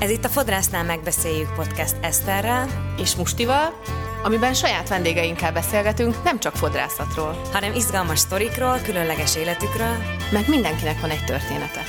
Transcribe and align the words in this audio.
Ez 0.00 0.10
itt 0.10 0.24
a 0.24 0.28
Fodrásznál 0.28 0.84
megbeszéljük 0.84 1.54
podcast 1.54 1.96
Eszterrel 2.00 2.66
és 2.98 3.16
Mustival, 3.16 3.80
amiben 4.22 4.54
saját 4.54 4.88
vendégeinkkel 4.88 5.52
beszélgetünk 5.52 6.22
nem 6.22 6.38
csak 6.38 6.54
fodrászatról, 6.54 7.40
hanem 7.52 7.74
izgalmas 7.74 8.18
sztorikról, 8.18 8.78
különleges 8.84 9.36
életükről, 9.36 9.96
meg 10.32 10.48
mindenkinek 10.48 11.00
van 11.00 11.10
egy 11.10 11.24
története. 11.24 11.80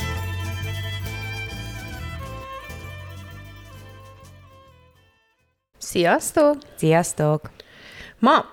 Sziasztok! 5.78 6.56
Sziasztok! 6.76 7.50
Ma 8.18 8.44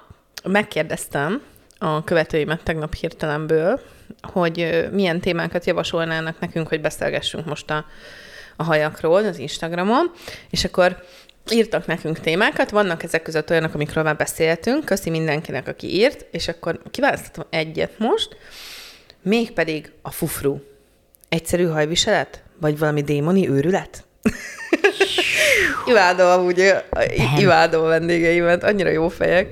megkérdeztem 0.44 1.42
a 1.78 2.04
követőimet 2.04 2.64
tegnap 2.64 2.94
hirtelenből, 2.94 3.80
hogy 4.22 4.88
milyen 4.92 5.20
témákat 5.20 5.66
javasolnának 5.66 6.40
nekünk, 6.40 6.68
hogy 6.68 6.82
beszélgessünk 6.82 7.46
most 7.46 7.70
a, 7.70 7.86
a 8.58 8.64
hajakról 8.64 9.26
az 9.26 9.38
Instagramon, 9.38 10.12
és 10.50 10.64
akkor 10.64 11.04
írtak 11.52 11.86
nekünk 11.86 12.20
témákat, 12.20 12.70
vannak 12.70 13.04
ezek 13.04 13.22
között 13.22 13.50
olyanok, 13.50 13.74
amikről 13.74 14.04
már 14.04 14.16
beszéltünk, 14.16 14.86
köszi 14.86 15.10
mindenkinek, 15.10 15.68
aki 15.68 15.96
írt, 15.96 16.26
és 16.32 16.48
akkor 16.48 16.82
kiválasztottam 16.92 17.46
egyet 17.50 18.00
most, 18.00 18.38
mégpedig 19.22 19.92
a 20.02 20.12
fufru. 20.12 20.58
Egyszerű 21.30 21.66
hajviselet? 21.66 22.44
Vagy 22.60 22.78
valami 22.78 23.02
démoni 23.02 23.50
őrület? 23.50 24.06
imádom 25.86 26.28
amúgy, 26.28 26.74
imádom 27.38 27.84
a 27.84 27.88
vendégeimet, 27.88 28.64
annyira 28.64 28.90
jó 28.90 29.10
fejek. 29.10 29.50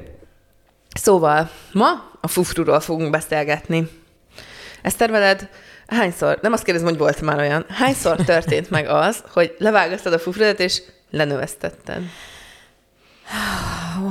Szóval, 1.00 1.50
ma 1.72 2.12
a 2.22 2.28
fufruról 2.28 2.80
fogunk 2.80 3.10
beszélgetni. 3.10 3.90
Eszter, 4.82 5.12
veled 5.12 5.50
hányszor, 5.88 6.40
nem 6.42 6.54
azt 6.54 6.64
kérdezem, 6.64 6.90
hogy 6.90 6.98
volt 6.98 7.22
már 7.22 7.40
olyan, 7.40 7.66
hányszor 7.70 8.16
történt 8.16 8.70
meg 8.70 8.88
az, 8.88 9.24
hogy 9.32 9.56
levágasztad 9.58 10.14
a 10.14 10.20
fufrudat, 10.20 10.60
és 10.60 10.82
lenövesztetted? 11.10 12.02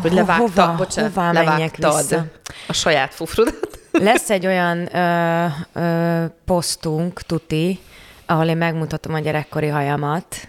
Hogy 0.02 0.12
levágta, 0.12 0.62
hova, 0.62 0.74
bocsánat, 0.76 1.14
hova 1.14 1.32
levágtad 1.32 1.96
vissza? 1.96 2.24
a 2.66 2.72
saját 2.72 3.14
fufrudat? 3.14 3.78
Lesz 3.92 4.30
egy 4.30 4.46
olyan 4.46 4.96
ö, 4.96 5.46
ö, 5.72 6.24
posztunk, 6.44 7.22
tuti, 7.22 7.78
ahol 8.26 8.46
én 8.46 8.56
megmutatom 8.56 9.14
a 9.14 9.18
gyerekkori 9.18 9.68
hajamat. 9.68 10.48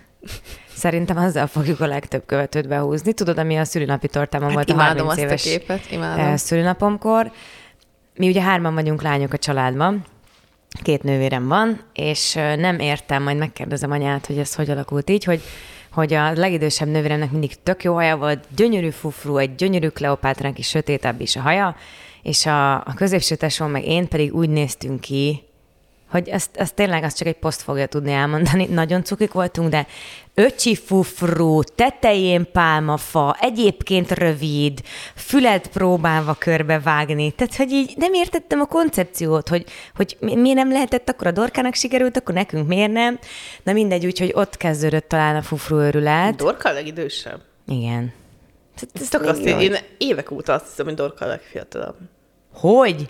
Szerintem 0.75 1.17
azzal 1.17 1.47
fogjuk 1.47 1.79
a 1.79 1.87
legtöbb 1.87 2.25
követőt 2.25 2.67
behúzni. 2.67 3.13
Tudod, 3.13 3.37
ami 3.37 3.57
a 3.57 3.63
szülinapi 3.63 4.07
tortámon 4.07 4.47
hát 4.47 4.55
volt 4.55 4.69
a 4.79 4.83
30 4.83 5.09
azt 5.09 5.19
éves 5.19 5.45
a 5.45 5.49
képet, 5.49 5.91
imádom. 5.91 6.37
szülinapomkor. 6.37 7.31
Mi 8.15 8.27
ugye 8.27 8.41
hárman 8.41 8.73
vagyunk 8.73 9.01
lányok 9.01 9.33
a 9.33 9.37
családban, 9.37 10.05
két 10.81 11.03
nővérem 11.03 11.47
van, 11.47 11.81
és 11.93 12.33
nem 12.33 12.79
értem, 12.79 13.23
majd 13.23 13.37
megkérdezem 13.37 13.91
anyát, 13.91 14.25
hogy 14.25 14.37
ez 14.37 14.55
hogy 14.55 14.69
alakult 14.69 15.09
így, 15.09 15.23
hogy 15.23 15.41
hogy 15.95 16.13
a 16.13 16.31
legidősebb 16.31 16.87
nővéremnek 16.87 17.31
mindig 17.31 17.63
tök 17.63 17.83
jó 17.83 17.93
haja 17.93 18.17
volt, 18.17 18.43
gyönyörű 18.55 18.89
fufru, 18.89 19.37
egy 19.37 19.55
gyönyörű 19.55 19.87
kleopátránk 19.87 20.57
is 20.57 20.67
sötétebb 20.67 21.21
is 21.21 21.35
a 21.35 21.41
haja, 21.41 21.75
és 22.21 22.45
a, 22.45 22.75
a 22.75 22.93
középső 22.95 23.35
tesóm 23.35 23.71
meg 23.71 23.85
én 23.85 24.07
pedig 24.07 24.35
úgy 24.35 24.49
néztünk 24.49 25.01
ki, 25.01 25.43
hogy 26.15 26.29
ezt, 26.29 26.49
ezt 26.53 26.75
tényleg 26.75 27.03
azt 27.03 27.17
csak 27.17 27.27
egy 27.27 27.37
poszt 27.37 27.61
fogja 27.61 27.85
tudni 27.85 28.11
elmondani. 28.11 28.65
Nagyon 28.65 29.03
cukik 29.03 29.31
voltunk, 29.31 29.69
de 29.69 29.87
öcsi 30.33 30.75
fufrú, 30.75 31.63
tetején 31.63 32.51
pálmafa, 32.51 33.37
egyébként 33.39 34.11
rövid, 34.11 34.81
fület 35.15 35.67
próbálva 35.67 36.33
körbevágni. 36.33 37.31
Tehát, 37.31 37.55
hogy 37.55 37.71
így 37.71 37.93
nem 37.97 38.13
értettem 38.13 38.59
a 38.59 38.65
koncepciót, 38.65 39.47
hogy, 39.47 39.65
hogy 39.95 40.17
mi 40.19 40.53
nem 40.53 40.71
lehetett, 40.71 41.09
akkor 41.09 41.27
a 41.27 41.31
dorkának 41.31 41.73
sikerült, 41.73 42.17
akkor 42.17 42.33
nekünk 42.33 42.67
miért 42.67 42.91
nem. 42.91 43.19
Na 43.63 43.73
mindegy, 43.73 44.05
úgyhogy 44.05 44.31
ott 44.33 44.57
kezdődött 44.57 45.07
talán 45.09 45.35
a 45.35 45.41
fufrú 45.41 45.77
őrület. 45.77 46.35
Dorka 46.35 46.69
a 46.69 46.73
legidősebb? 46.73 47.41
Igen. 47.67 48.13
Ez 48.75 49.09
ez 49.13 49.27
azt 49.27 49.39
én, 49.39 49.59
én 49.59 49.75
évek 49.97 50.31
óta 50.31 50.53
azt 50.53 50.65
hiszem, 50.65 50.85
hogy 50.85 50.93
Dorka 50.95 51.25
a 51.25 51.27
legfiatalabb. 51.27 51.95
Hogy? 52.53 53.09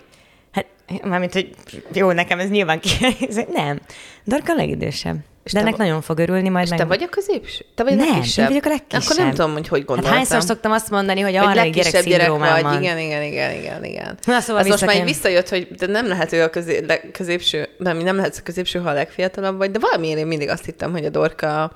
Mármint, 1.02 1.32
hogy 1.32 1.54
jó, 1.92 2.12
nekem 2.12 2.38
ez 2.38 2.50
nyilván 2.50 2.80
ki... 2.80 2.90
nem. 3.52 3.80
Dorka 4.24 4.52
a 4.52 4.56
legidősebb. 4.56 5.16
És 5.44 5.52
De 5.52 5.60
ennek 5.60 5.76
nagyon 5.76 6.02
fog 6.02 6.18
örülni 6.18 6.48
majd. 6.48 6.64
És 6.64 6.70
meg... 6.70 6.78
te 6.78 6.84
vagy 6.84 7.02
a 7.02 7.08
középső? 7.08 7.64
Te 7.74 7.82
vagy 7.82 7.96
nem, 7.96 8.08
a 8.08 8.10
legkisebb? 8.10 8.44
Nem, 8.44 8.46
vagyok 8.46 8.64
a 8.64 8.68
legkisebb. 8.68 9.02
Akkor 9.02 9.16
nem 9.16 9.30
tudom, 9.30 9.52
hogy 9.52 9.68
hogy 9.68 9.84
gondoltam. 9.84 10.12
Hát 10.12 10.28
hányszor 10.28 10.48
szoktam 10.48 10.72
azt 10.72 10.90
mondani, 10.90 11.20
hogy 11.20 11.34
arra 11.34 11.60
egy 11.60 11.72
gyerek 11.72 12.04
gyerek 12.04 12.28
vagy. 12.28 12.62
Van. 12.62 12.82
Igen, 12.82 12.98
igen, 12.98 13.22
igen, 13.22 13.52
igen, 13.52 13.84
igen. 13.84 14.18
Na, 14.24 14.40
szóval 14.40 14.62
az 14.62 14.68
most 14.68 14.86
már 14.86 15.04
visszajött, 15.04 15.48
hogy 15.48 15.68
de 15.78 15.86
nem 15.86 16.06
lehet 16.06 16.32
ő 16.32 16.42
a 16.42 16.50
közé, 16.50 16.84
le, 16.86 17.00
középső, 17.10 17.68
nem, 17.78 17.96
nem 17.96 18.16
lehet 18.16 18.36
a 18.38 18.42
középső, 18.42 18.78
ha 18.78 18.88
a 18.88 18.92
legfiatalabb 18.92 19.56
vagy, 19.56 19.70
de 19.70 19.78
valamiért 19.78 20.18
én 20.18 20.26
mindig 20.26 20.48
azt 20.48 20.64
hittem, 20.64 20.92
hogy 20.92 21.04
a 21.04 21.10
Dorka, 21.10 21.72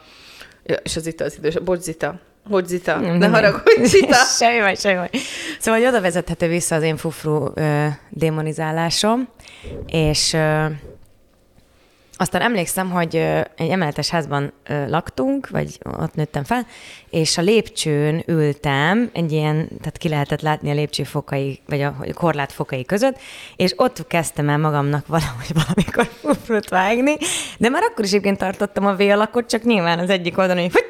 és 0.83 0.97
az 0.97 1.07
itt 1.07 1.21
az 1.21 1.37
idős, 1.39 1.55
bocs, 1.59 1.81
Zita, 1.81 2.21
hogy 2.49 2.67
Zita? 2.67 2.99
Ne 2.99 3.29
haragudj, 3.29 3.85
Zita! 3.85 4.17
semmi 4.39 4.61
baj, 4.61 4.75
semmi 4.75 4.97
baj. 4.97 5.11
Szóval, 5.59 5.81
hogy 5.81 5.89
oda 5.89 6.01
vezethető 6.01 6.49
vissza 6.49 6.75
az 6.75 6.83
én 6.83 6.97
fufru 6.97 7.51
ö, 7.55 7.87
démonizálásom, 8.11 9.29
és 9.87 10.33
ö, 10.33 10.65
aztán 12.21 12.43
emlékszem, 12.43 12.91
hogy 12.91 13.17
egy 13.57 13.69
emeletes 13.69 14.09
házban 14.09 14.53
laktunk, 14.87 15.49
vagy 15.49 15.79
ott 15.99 16.15
nőttem 16.15 16.45
fel, 16.45 16.67
és 17.11 17.39
a 17.39 17.43
lépcsőn 17.43 18.23
ültem, 18.27 19.11
egy 19.13 19.33
ilyen, 19.33 19.69
tehát 19.69 19.99
ki 19.99 20.09
lehetett 20.09 20.41
látni 20.41 20.71
a 20.71 20.75
lépcső 20.75 21.03
fokai, 21.03 21.61
vagy 21.67 21.81
a 21.83 21.97
korlát 22.15 22.53
fokai 22.53 22.85
között, 22.85 23.19
és 23.57 23.73
ott 23.77 24.07
kezdtem 24.07 24.49
el 24.49 24.59
magamnak 24.59 25.07
valahogy 25.07 25.53
valamikor 25.55 26.09
fufrut 26.21 26.69
vágni, 26.69 27.17
de 27.59 27.69
már 27.69 27.83
akkor 27.83 28.05
is 28.05 28.11
egyébként 28.11 28.39
tartottam 28.39 28.87
a 28.87 28.95
V 28.95 29.47
csak 29.47 29.63
nyilván 29.63 29.99
az 29.99 30.11
egyik 30.11 30.39
oldalon, 30.39 30.63
hogy 30.63 30.85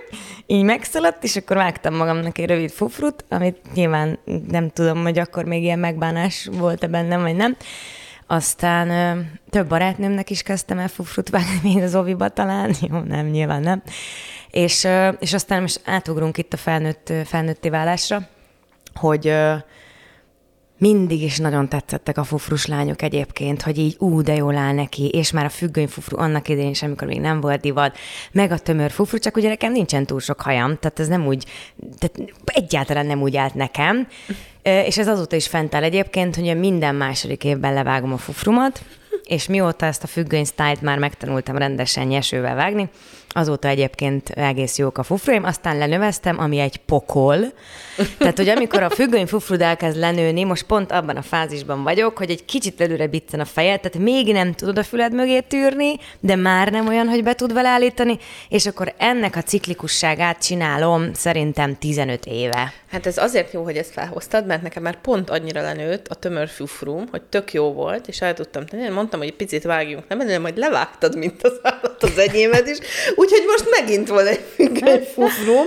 így 0.47 0.63
megszaladt, 0.63 1.25
és 1.25 1.37
akkor 1.37 1.57
vágtam 1.57 1.95
magamnak 1.95 2.39
egy 2.39 2.47
rövid 2.47 2.71
fufrut, 2.71 3.25
amit 3.29 3.57
nyilván 3.75 4.19
nem 4.49 4.71
tudom, 4.71 5.03
hogy 5.03 5.19
akkor 5.19 5.45
még 5.45 5.63
ilyen 5.63 5.79
megbánás 5.79 6.49
volt-e 6.53 6.87
bennem, 6.87 7.21
vagy 7.23 7.37
nem. 7.37 7.57
Aztán 8.33 8.91
ö, 8.91 9.21
több 9.51 9.69
barátnőmnek 9.69 10.31
is 10.31 10.43
kezdtem 10.43 10.79
el 10.79 10.89
fufrut 10.89 11.29
vágni, 11.29 11.61
még 11.63 11.83
az 11.83 11.95
oviba 11.95 12.29
talán, 12.29 12.75
jó, 12.81 12.99
nem, 12.99 13.27
nyilván 13.27 13.63
nem. 13.63 13.83
És, 14.51 14.85
ö, 14.85 15.09
és 15.09 15.33
aztán 15.33 15.61
most 15.61 15.81
átugrunk 15.85 16.39
itt 16.39 16.53
a 16.53 16.57
felnőtt, 16.57 17.13
felnőtté 17.25 17.69
válásra, 17.69 18.29
hogy 18.95 19.27
ö, 19.27 19.55
mindig 20.81 21.23
is 21.23 21.39
nagyon 21.39 21.69
tetszettek 21.69 22.19
a 22.19 22.25
fufrus 22.25 22.67
lányok 22.67 23.03
egyébként, 23.03 23.63
hogy 23.63 23.79
így 23.79 23.97
ú, 23.99 24.23
de 24.23 24.35
jól 24.35 24.57
áll 24.57 24.75
neki, 24.75 25.09
és 25.09 25.31
már 25.31 25.45
a 25.45 25.49
függöny 25.49 25.89
fufru 25.89 26.19
annak 26.19 26.49
idején 26.49 26.71
is, 26.71 26.83
amikor 26.83 27.09
még 27.09 27.21
nem 27.21 27.41
volt 27.41 27.61
divat, 27.61 27.99
meg 28.33 28.51
a 28.51 28.59
tömör 28.59 28.91
fufru, 28.91 29.19
csak 29.19 29.37
ugye 29.37 29.49
nekem 29.49 29.73
nincsen 29.73 30.07
túl 30.07 30.21
sok 30.21 30.41
hajam, 30.41 30.79
tehát 30.79 31.01
ez 31.01 31.09
nem 31.09 31.27
úgy, 31.27 31.47
tehát 31.99 32.33
egyáltalán 32.45 33.07
nem 33.07 33.23
úgy 33.23 33.37
állt 33.37 33.55
nekem, 33.55 34.09
és 34.63 34.99
ez 34.99 35.09
azóta 35.09 35.37
is 35.37 35.47
fent 35.47 35.75
áll 35.75 35.83
egyébként, 35.83 36.37
hogy 36.37 36.59
minden 36.59 36.95
második 36.95 37.45
évben 37.45 37.75
levágom 37.75 38.13
a 38.13 38.17
fufrumat, 38.17 38.83
és 39.25 39.47
mióta 39.47 39.87
ezt 39.87 40.03
a 40.03 40.07
függöny 40.07 40.45
sztájt 40.45 40.81
már 40.81 40.99
megtanultam 40.99 41.57
rendesen 41.57 42.07
nyesővel 42.07 42.55
vágni, 42.55 42.89
azóta 43.35 43.69
egyébként 43.69 44.29
egész 44.29 44.79
jók 44.79 44.99
a 44.99 45.03
fufruim, 45.03 45.45
aztán 45.45 45.79
lenöveztem, 45.79 46.39
ami 46.39 46.59
egy 46.59 46.77
pokol. 46.77 47.39
Tehát, 48.19 48.37
hogy 48.37 48.49
amikor 48.49 48.83
a 48.83 48.91
függöny 48.91 49.27
fufrud 49.27 49.61
elkezd 49.61 49.99
lenőni, 49.99 50.45
most 50.45 50.63
pont 50.63 50.93
abban 50.93 51.17
a 51.17 51.23
fázisban 51.23 51.83
vagyok, 51.83 52.19
hogy 52.19 52.31
egy 52.31 52.45
kicsit 52.45 52.81
előre 52.81 53.07
biccen 53.07 53.41
a 53.41 53.45
fejed, 53.45 53.81
tehát 53.81 53.99
még 53.99 54.33
nem 54.33 54.53
tudod 54.53 54.79
a 54.79 54.83
füled 54.83 55.13
mögé 55.13 55.41
tűrni, 55.41 55.95
de 56.21 56.37
már 56.37 56.71
nem 56.71 56.89
olyan, 56.89 57.09
hogy 57.09 57.23
be 57.23 57.35
tud 57.35 57.53
vele 57.53 57.69
állítani, 57.69 58.19
és 58.49 58.67
akkor 58.67 58.95
ennek 58.97 59.37
a 59.37 59.43
ciklikusságát 59.43 60.45
csinálom 60.45 61.13
szerintem 61.15 61.79
15 61.79 62.27
éve. 62.27 62.73
Hát 62.91 63.07
ez 63.07 63.19
azért 63.19 63.53
jó, 63.53 63.63
hogy 63.63 63.77
ezt 63.77 63.93
felhoztad, 63.93 64.47
mert 64.47 64.63
nekem 64.63 64.83
már 64.83 65.01
pont 65.01 65.31
annyira 65.31 65.61
lenőtt 65.61 66.09
a 66.09 66.15
tömör 66.15 66.49
fufrum, 66.49 67.07
hogy 67.11 67.23
tök 67.23 67.53
jó 67.53 67.73
volt, 67.73 68.09
és 68.09 68.21
el 68.21 68.35
tudtam 68.35 68.67
tenni. 68.67 68.89
Mondtam, 68.89 69.19
hogy 69.19 69.29
egy 69.29 69.37
picit 69.37 69.63
vágjunk, 69.63 70.09
nem, 70.09 70.19
nem 70.19 70.41
majd 70.41 70.59
levágtad, 70.59 71.17
mint 71.17 71.43
az 71.43 71.61
állat 71.63 72.03
az 72.03 72.19
enyémet 72.19 72.69
is, 72.69 72.79
Úgyhogy 73.21 73.45
most 73.47 73.71
megint 73.71 74.09
volt 74.09 74.27
egy 74.27 74.45
függöny 74.55 75.03
fufrum, 75.15 75.67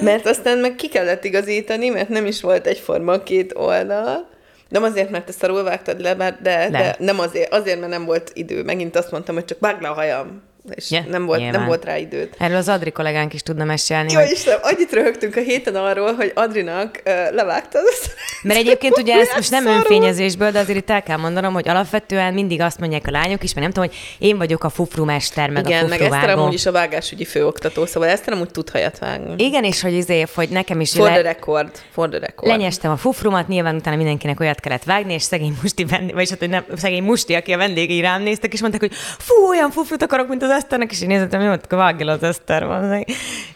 mert 0.00 0.26
aztán 0.26 0.58
meg 0.58 0.74
ki 0.74 0.88
kellett 0.88 1.24
igazítani, 1.24 1.88
mert 1.88 2.08
nem 2.08 2.26
is 2.26 2.40
volt 2.40 2.66
egyforma 2.66 3.12
a 3.12 3.22
két 3.22 3.52
oldal. 3.56 4.28
Nem 4.68 4.82
azért, 4.82 5.10
mert 5.10 5.28
ezt 5.28 5.38
szarul 5.38 5.62
vágtad 5.62 6.00
le, 6.00 6.14
de, 6.14 6.38
de, 6.42 6.68
de 6.70 6.96
nem 6.98 7.18
azért, 7.18 7.52
azért, 7.52 7.78
mert 7.80 7.92
nem 7.92 8.04
volt 8.04 8.30
idő. 8.34 8.62
Megint 8.62 8.96
azt 8.96 9.10
mondtam, 9.10 9.34
hogy 9.34 9.44
csak 9.44 9.60
vágd 9.60 9.82
le 9.82 9.88
a 9.88 9.92
hajam 9.92 10.42
és 10.70 10.90
yeah, 10.90 11.06
nem, 11.06 11.26
volt, 11.26 11.50
nem 11.50 11.66
volt 11.66 11.84
rá 11.84 11.96
időt. 11.96 12.34
Erről 12.38 12.56
az 12.56 12.68
Adri 12.68 12.90
kollégánk 12.90 13.34
is 13.34 13.42
tudna 13.42 13.64
mesélni. 13.64 14.12
Jó, 14.12 14.20
hogy... 14.20 14.30
Istenem, 14.30 14.58
annyit 14.62 14.92
röhögtünk 14.92 15.36
a 15.36 15.40
héten 15.40 15.74
arról, 15.74 16.14
hogy 16.14 16.32
Adrinak 16.34 17.02
uh, 17.04 17.34
levágta 17.34 17.78
az 17.78 18.10
Mert 18.42 18.58
egyébként 18.58 18.98
ugye 18.98 19.14
ez 19.14 19.28
most 19.34 19.50
nem 19.50 19.66
önfényezésből, 19.66 20.50
de 20.50 20.58
azért 20.58 20.78
itt 20.78 20.90
el 20.90 21.02
kell 21.02 21.16
mondanom, 21.16 21.52
hogy 21.52 21.68
alapvetően 21.68 22.34
mindig 22.34 22.60
azt 22.60 22.78
mondják 22.78 23.06
a 23.06 23.10
lányok 23.10 23.42
is, 23.42 23.54
mert 23.54 23.66
nem 23.66 23.72
tudom, 23.72 23.88
hogy 23.88 24.26
én 24.28 24.38
vagyok 24.38 24.64
a 24.64 24.68
fufrumester, 24.68 25.50
meg 25.50 25.66
Igen, 25.66 25.84
a 25.84 25.88
meg 25.88 26.00
Eszter 26.00 26.30
amúgy 26.30 26.52
is 26.52 26.66
a 26.66 26.72
vágásügyi 26.72 27.24
főoktató, 27.24 27.86
szóval 27.86 28.08
Eszter 28.08 28.32
amúgy 28.32 28.50
tud 28.50 28.70
hajat 28.70 28.98
vágni. 28.98 29.44
Igen, 29.44 29.64
és 29.64 29.80
hogy 29.80 29.92
izé, 29.92 30.24
hogy 30.34 30.48
nekem 30.48 30.80
is... 30.80 30.92
For 30.92 31.06
le... 31.06 31.12
the 31.12 31.22
record, 31.22 31.70
for 31.90 32.08
the 32.08 32.18
record. 32.18 32.50
Lenyestem 32.50 32.90
a 32.90 32.96
fufrumat, 32.96 33.48
nyilván 33.48 33.74
utána 33.74 33.96
mindenkinek 33.96 34.40
olyat 34.40 34.60
kellett 34.60 34.84
vágni, 34.84 35.12
és 35.12 35.22
szegény 35.22 35.56
musti 35.62 35.84
vendég, 35.84 36.14
vagy 36.14 36.30
hát, 36.30 36.38
hogy 36.38 36.48
nem, 36.48 36.64
szegény 36.76 37.02
musti, 37.02 37.34
aki 37.34 37.52
a 37.52 37.56
vendégei 37.56 38.00
rám 38.00 38.22
néztek, 38.22 38.52
és 38.52 38.60
mondták, 38.60 38.80
hogy 38.80 38.92
fú, 39.18 39.48
olyan 39.48 39.70
fufrut 39.70 40.02
akarok, 40.02 40.28
mint 40.28 40.42
az 40.42 40.50
Eszternek, 40.54 40.90
és 40.90 41.00
én 41.02 41.06
néztem, 41.08 41.40
hogy 41.40 41.48
ott 41.48 41.66
vágja 41.70 42.12
az 42.12 42.22
Eszter 42.22 42.66
van. 42.66 43.04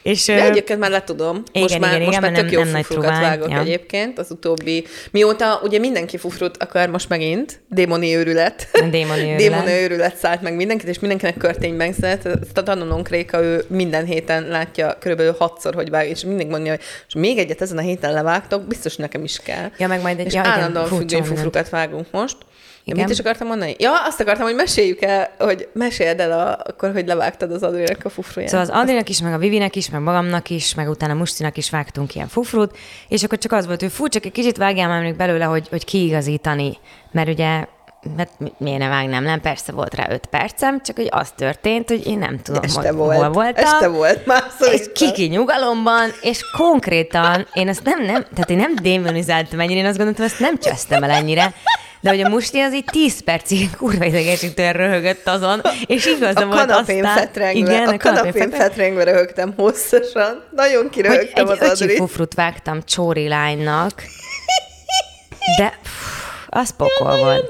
És, 0.03 0.25
De 0.25 0.45
egyébként 0.45 0.79
már 0.79 0.91
le 0.91 1.05
tudom. 1.05 1.43
Igen, 1.53 1.62
most 1.62 1.79
már, 1.79 1.91
igen, 1.95 2.05
most 2.06 2.19
igen, 2.19 2.23
már 2.23 2.33
nem- 2.33 2.50
tök 2.50 2.53
jó 2.53 2.62
nem 2.73 2.83
fufrukat 2.83 3.11
vágok 3.11 3.50
ja. 3.50 3.59
egyébként, 3.61 4.19
az 4.19 4.31
utóbbi... 4.31 4.85
Mióta 5.11 5.61
ugye 5.62 5.79
mindenki 5.79 6.17
fufrut 6.17 6.62
akar 6.62 6.89
most 6.89 7.09
megint, 7.09 7.61
démoni 7.69 8.15
őrület. 8.17 8.69
Démoni 8.91 9.21
őrület. 9.31 9.37
Démoni 9.39 9.71
őrület 9.71 10.17
szállt 10.17 10.43
meg 10.43 10.55
mindenkit, 10.55 10.89
és 10.89 10.99
mindenkinek 10.99 11.37
körtényben 11.37 11.93
szeret. 11.93 12.27
Ezt 12.27 12.59
a 12.59 12.62
tanulónk 12.62 13.09
Réka, 13.09 13.43
ő 13.43 13.65
minden 13.69 14.05
héten 14.05 14.49
látja 14.49 14.97
körülbelül 15.01 15.35
hatszor, 15.39 15.75
hogy 15.75 15.91
vág, 15.91 16.09
és 16.09 16.25
mindig 16.25 16.47
mondja, 16.49 16.71
hogy 16.73 16.81
és 17.09 17.15
még 17.15 17.39
egyet 17.39 17.62
ezen 17.62 17.79
a 17.79 17.81
héten 17.81 18.12
levágtok, 18.12 18.62
biztos 18.67 18.97
nekem 18.97 19.25
is 19.25 19.39
kell. 19.44 19.71
Ja, 19.79 19.87
meg 19.87 20.03
majd 20.03 20.19
egy- 20.19 20.27
és 20.27 20.33
ja, 20.35 20.41
állandóan 20.44 20.87
furcsa 20.87 20.97
függőny 21.01 21.21
minden. 21.21 21.37
fufrukat 21.37 21.69
vágunk 21.69 22.06
most. 22.11 22.37
Igen. 22.93 23.05
mit 23.05 23.12
is 23.12 23.19
akartam 23.19 23.46
mondani? 23.46 23.75
Ja, 23.79 23.90
azt 24.06 24.20
akartam, 24.20 24.44
hogy 24.46 24.55
meséljük 24.55 25.02
el, 25.02 25.31
hogy 25.38 25.69
meséld 25.73 26.20
el 26.20 26.32
a, 26.32 26.58
akkor, 26.64 26.93
hogy 26.93 27.06
levágtad 27.06 27.52
az 27.52 27.62
Adriának 27.62 28.05
a 28.05 28.08
fufruját. 28.08 28.50
Szóval 28.50 28.67
az 28.67 28.73
Adrinak 28.73 29.08
is, 29.08 29.23
meg 29.23 29.32
a 29.32 29.38
Vivinek 29.38 29.76
is, 29.76 29.90
meg 29.90 30.00
magamnak 30.00 30.50
is, 30.50 30.75
meg 30.75 30.88
utána 30.88 31.14
Mustinak 31.14 31.56
is 31.56 31.70
vágtunk 31.70 32.14
ilyen 32.14 32.29
fufrut, 32.29 32.76
és 33.08 33.23
akkor 33.23 33.38
csak 33.38 33.52
az 33.52 33.67
volt, 33.67 33.81
hogy 33.81 33.93
fú, 33.93 34.08
csak 34.08 34.25
egy 34.25 34.32
kicsit 34.32 34.56
vágjál 34.56 34.88
már 34.88 35.02
még 35.02 35.17
belőle, 35.17 35.44
hogy, 35.44 35.69
hogy 35.69 35.85
kiigazítani, 35.85 36.79
mert 37.11 37.29
ugye 37.29 37.64
mert 38.17 38.31
mi- 38.38 38.52
miért 38.58 38.79
ne 38.79 38.88
vágnám, 38.88 39.23
nem? 39.23 39.41
Persze 39.41 39.73
volt 39.73 39.94
rá 39.94 40.06
öt 40.11 40.26
percem, 40.26 40.82
csak 40.82 40.96
hogy 40.96 41.08
az 41.11 41.31
történt, 41.37 41.88
hogy 41.88 42.06
én 42.06 42.19
nem 42.19 42.41
tudom, 42.43 42.62
Este 42.62 42.81
hogy 42.88 42.96
volt. 42.96 43.17
hol 43.17 43.31
voltam. 43.31 43.64
Este 43.64 43.88
volt 43.88 44.26
már 44.26 44.43
És 44.73 44.87
kiki 44.94 45.26
nyugalomban, 45.26 46.11
és 46.23 46.41
konkrétan 46.56 47.46
én 47.52 47.69
ezt 47.69 47.84
nem, 47.84 48.02
nem, 48.05 48.23
tehát 48.34 48.50
én 48.50 48.56
nem 48.56 48.75
démonizáltam 48.82 49.61
ennyire, 49.61 49.79
én 49.81 49.87
azt 49.87 49.96
gondoltam, 49.96 50.25
ezt 50.25 50.41
nem 50.41 50.58
csesztem 50.58 51.02
el 51.02 51.11
ennyire, 51.11 51.52
de 52.00 52.11
hogy 52.11 52.21
a 52.21 52.29
musti 52.29 52.61
az 52.61 52.75
így 52.75 52.85
10 52.85 53.21
percig 53.21 53.71
kurva 53.77 54.05
idegesítően 54.05 54.73
röhögött 54.73 55.27
azon, 55.29 55.61
és 55.87 56.06
igaza 56.06 56.41
A 56.41 56.47
volt 56.47 56.71
aztán. 56.71 57.17
fetrengve, 57.17 57.73
igen, 57.73 57.89
a 57.89 57.97
kanapén 57.97 58.50
fetrengve. 58.50 59.05
röhögtem 59.05 59.53
hosszasan. 59.56 60.45
Nagyon 60.56 60.83
hogy 60.83 60.91
kiröhögtem 60.91 61.49
egy 61.49 61.62
az 61.62 61.81
Adrit. 61.81 61.97
fufrut 61.97 62.35
vágtam 62.35 62.83
Csóri 62.85 63.29
lánynak, 63.29 64.03
de 65.59 65.79
pff, 65.83 65.91
az 66.49 66.75
pokol 66.77 67.17
volt. 67.17 67.49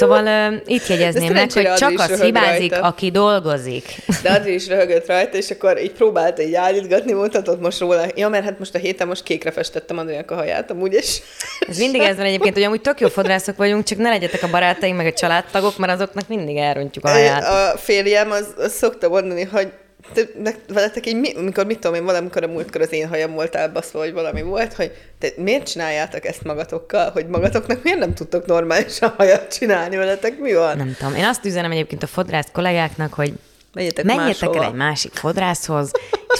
Szóval 0.00 0.52
uh, 0.52 0.60
itt 0.64 0.86
jegyezném 0.86 1.32
meg, 1.32 1.52
hogy 1.52 1.72
csak 1.72 1.98
az 1.98 2.08
röhög 2.08 2.24
hibázik, 2.24 2.70
rajta. 2.70 2.86
aki 2.86 3.10
dolgozik. 3.10 3.84
De 4.22 4.30
Adri 4.30 4.54
is 4.54 4.68
röhögött 4.68 5.06
rajta, 5.06 5.36
és 5.36 5.50
akkor 5.50 5.82
így 5.82 5.92
próbálta 5.92 6.42
így 6.42 6.54
állítgatni, 6.54 7.12
mutatott 7.12 7.60
most 7.60 7.80
róla. 7.80 8.04
Ja, 8.14 8.28
mert 8.28 8.44
hát 8.44 8.58
most 8.58 8.74
a 8.74 8.78
héten 8.78 9.06
most 9.06 9.22
kékre 9.22 9.50
festettem 9.50 9.98
Adriának 9.98 10.30
a 10.30 10.34
haját, 10.34 10.70
amúgy 10.70 10.94
is. 10.94 11.22
Ez 11.68 11.78
mindig 11.78 12.00
ez 12.00 12.16
van 12.16 12.26
egyébként, 12.26 12.54
hogy 12.54 12.62
amúgy 12.62 12.80
tök 12.80 13.00
jó 13.00 13.08
fodrászok 13.08 13.56
vagyunk, 13.56 13.84
csak 13.84 13.98
ne 13.98 14.08
legyetek 14.08 14.42
a 14.42 14.50
barátaink, 14.50 14.96
meg 14.96 15.06
a 15.06 15.12
családtagok, 15.12 15.78
mert 15.78 15.92
azoknak 15.92 16.28
mindig 16.28 16.56
elrontjuk 16.56 17.04
a 17.04 17.08
haját. 17.08 17.44
A 17.44 17.78
férjem 17.78 18.30
az, 18.30 18.46
az 18.56 18.72
szokta 18.72 19.08
mondani, 19.08 19.42
hogy 19.42 19.72
te, 20.12 20.22
ne, 20.42 20.50
veletek 20.68 21.06
így, 21.06 21.16
mi, 21.16 21.32
mikor 21.40 21.66
mit 21.66 21.78
tudom 21.78 21.96
én, 21.96 22.04
valamikor 22.04 22.42
a 22.42 22.46
múltkor 22.46 22.80
az 22.80 22.92
én 22.92 23.08
hajam 23.08 23.32
volt 23.32 23.54
elbaszva, 23.54 23.98
vagy 23.98 24.12
valami 24.12 24.42
volt, 24.42 24.72
hogy 24.72 24.92
te 25.18 25.28
miért 25.36 25.70
csináljátok 25.70 26.24
ezt 26.24 26.42
magatokkal, 26.44 27.10
hogy 27.10 27.26
magatoknak 27.26 27.82
miért 27.82 27.98
nem 27.98 28.14
tudtok 28.14 28.46
normálisan 28.46 29.14
hajat 29.16 29.52
csinálni 29.58 29.96
veletek, 29.96 30.38
mi 30.38 30.54
van? 30.54 30.76
Nem 30.76 30.94
tudom. 30.98 31.14
Én 31.14 31.24
azt 31.24 31.44
üzenem 31.44 31.70
egyébként 31.70 32.02
a 32.02 32.06
fodrász 32.06 32.48
kollégáknak, 32.52 33.14
hogy 33.14 33.32
Menjetek, 33.72 34.04
menjetek 34.04 34.40
máshova. 34.40 34.64
el 34.64 34.70
egy 34.70 34.76
másik 34.76 35.12
fodrászhoz, 35.12 35.90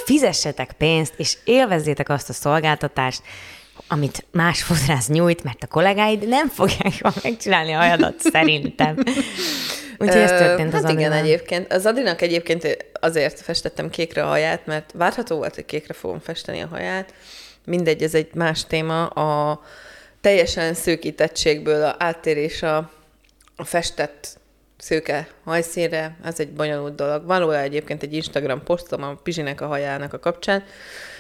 fizessetek 0.05 0.73
pénzt, 0.79 1.13
és 1.17 1.37
élvezzétek 1.45 2.09
azt 2.09 2.29
a 2.29 2.33
szolgáltatást, 2.33 3.23
amit 3.89 4.25
más 4.33 4.63
fodrász 4.63 5.09
nyújt, 5.09 5.45
mert 5.45 5.63
a 5.63 5.67
kollégáid 5.67 6.29
nem 6.29 6.49
fogják 6.49 7.23
megcsinálni 7.23 7.73
a 7.73 7.79
hajadat, 7.79 8.15
szerintem. 8.19 8.97
Úgyhogy 10.01 10.21
ez 10.21 10.31
történt 10.31 10.75
az 10.75 10.83
hát 10.83 10.93
igen, 10.93 11.13
Adrival. 11.13 11.27
egyébként. 11.27 11.73
Az 11.73 11.87
Adrinak 11.87 12.23
egyébként 12.23 12.87
azért 12.93 13.41
festettem 13.41 13.91
kékre 13.91 14.23
a 14.23 14.27
haját, 14.27 14.67
mert 14.67 14.93
várható 14.95 15.37
volt, 15.37 15.55
hogy 15.55 15.65
kékre 15.65 15.95
fogom 15.95 16.21
festeni 16.21 16.61
a 16.61 16.67
haját. 16.67 17.15
Mindegy, 17.65 18.03
ez 18.03 18.15
egy 18.15 18.35
más 18.35 18.65
téma. 18.67 19.07
A 19.07 19.61
teljesen 20.21 20.75
szőkítettségből 20.75 21.85
a 21.85 21.95
áttérés 21.99 22.63
a, 22.63 22.91
a 23.57 23.65
festett 23.65 24.39
szőke 24.79 25.29
hajszínre, 25.45 26.17
ez 26.25 26.41
egy 26.41 26.51
bonyolult 26.51 26.95
dolog. 26.95 27.27
Van 27.27 27.41
róla 27.41 27.61
egyébként 27.61 28.03
egy 28.03 28.15
Instagram 28.15 28.63
posztom 28.63 29.03
a 29.03 29.15
Pizsinek 29.23 29.61
a 29.61 29.67
hajának 29.67 30.13
a 30.13 30.19
kapcsán. 30.19 30.65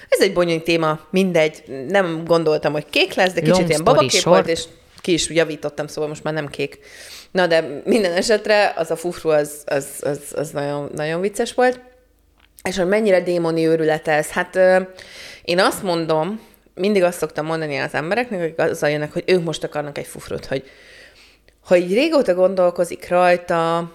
Ez 0.09 0.21
egy 0.21 0.33
bonyolult 0.33 0.65
téma, 0.65 1.01
mindegy. 1.11 1.63
Nem 1.89 2.25
gondoltam, 2.25 2.73
hogy 2.73 2.87
kék 2.91 3.15
lesz, 3.15 3.33
de 3.33 3.41
kicsit 3.41 3.57
Long 3.57 3.99
ilyen 3.99 4.09
short. 4.09 4.25
volt, 4.25 4.49
és 4.49 4.65
ki 5.01 5.13
is 5.13 5.29
javítottam, 5.29 5.87
szóval 5.87 6.09
most 6.09 6.23
már 6.23 6.35
nem 6.35 6.49
kék. 6.49 6.79
Na, 7.31 7.47
de 7.47 7.83
minden 7.85 8.13
esetre 8.13 8.73
az 8.77 8.91
a 8.91 8.97
fufru 8.97 9.31
az, 9.31 9.63
az, 9.67 9.87
az, 10.01 10.21
az 10.35 10.51
nagyon, 10.51 10.91
nagyon 10.95 11.21
vicces 11.21 11.55
volt. 11.55 11.81
És 12.69 12.77
hogy 12.77 12.87
mennyire 12.87 13.21
démoni 13.21 13.67
őrület 13.67 14.09
ez? 14.09 14.29
Hát 14.29 14.59
én 15.43 15.59
azt 15.59 15.83
mondom, 15.83 16.41
mindig 16.75 17.03
azt 17.03 17.19
szoktam 17.19 17.47
mondani 17.47 17.77
az 17.77 17.95
embereknek, 17.95 18.41
akik 18.41 18.59
azzal 18.59 18.91
jönnek, 18.91 19.13
hogy 19.13 19.25
ők 19.27 19.45
most 19.45 19.65
akarnak 19.65 19.99
egy 19.99 20.07
fufrut, 20.07 20.47
hogy 20.47 20.65
ha 21.65 21.77
így 21.77 21.95
régóta 21.95 22.35
gondolkozik 22.35 23.09
rajta, 23.09 23.93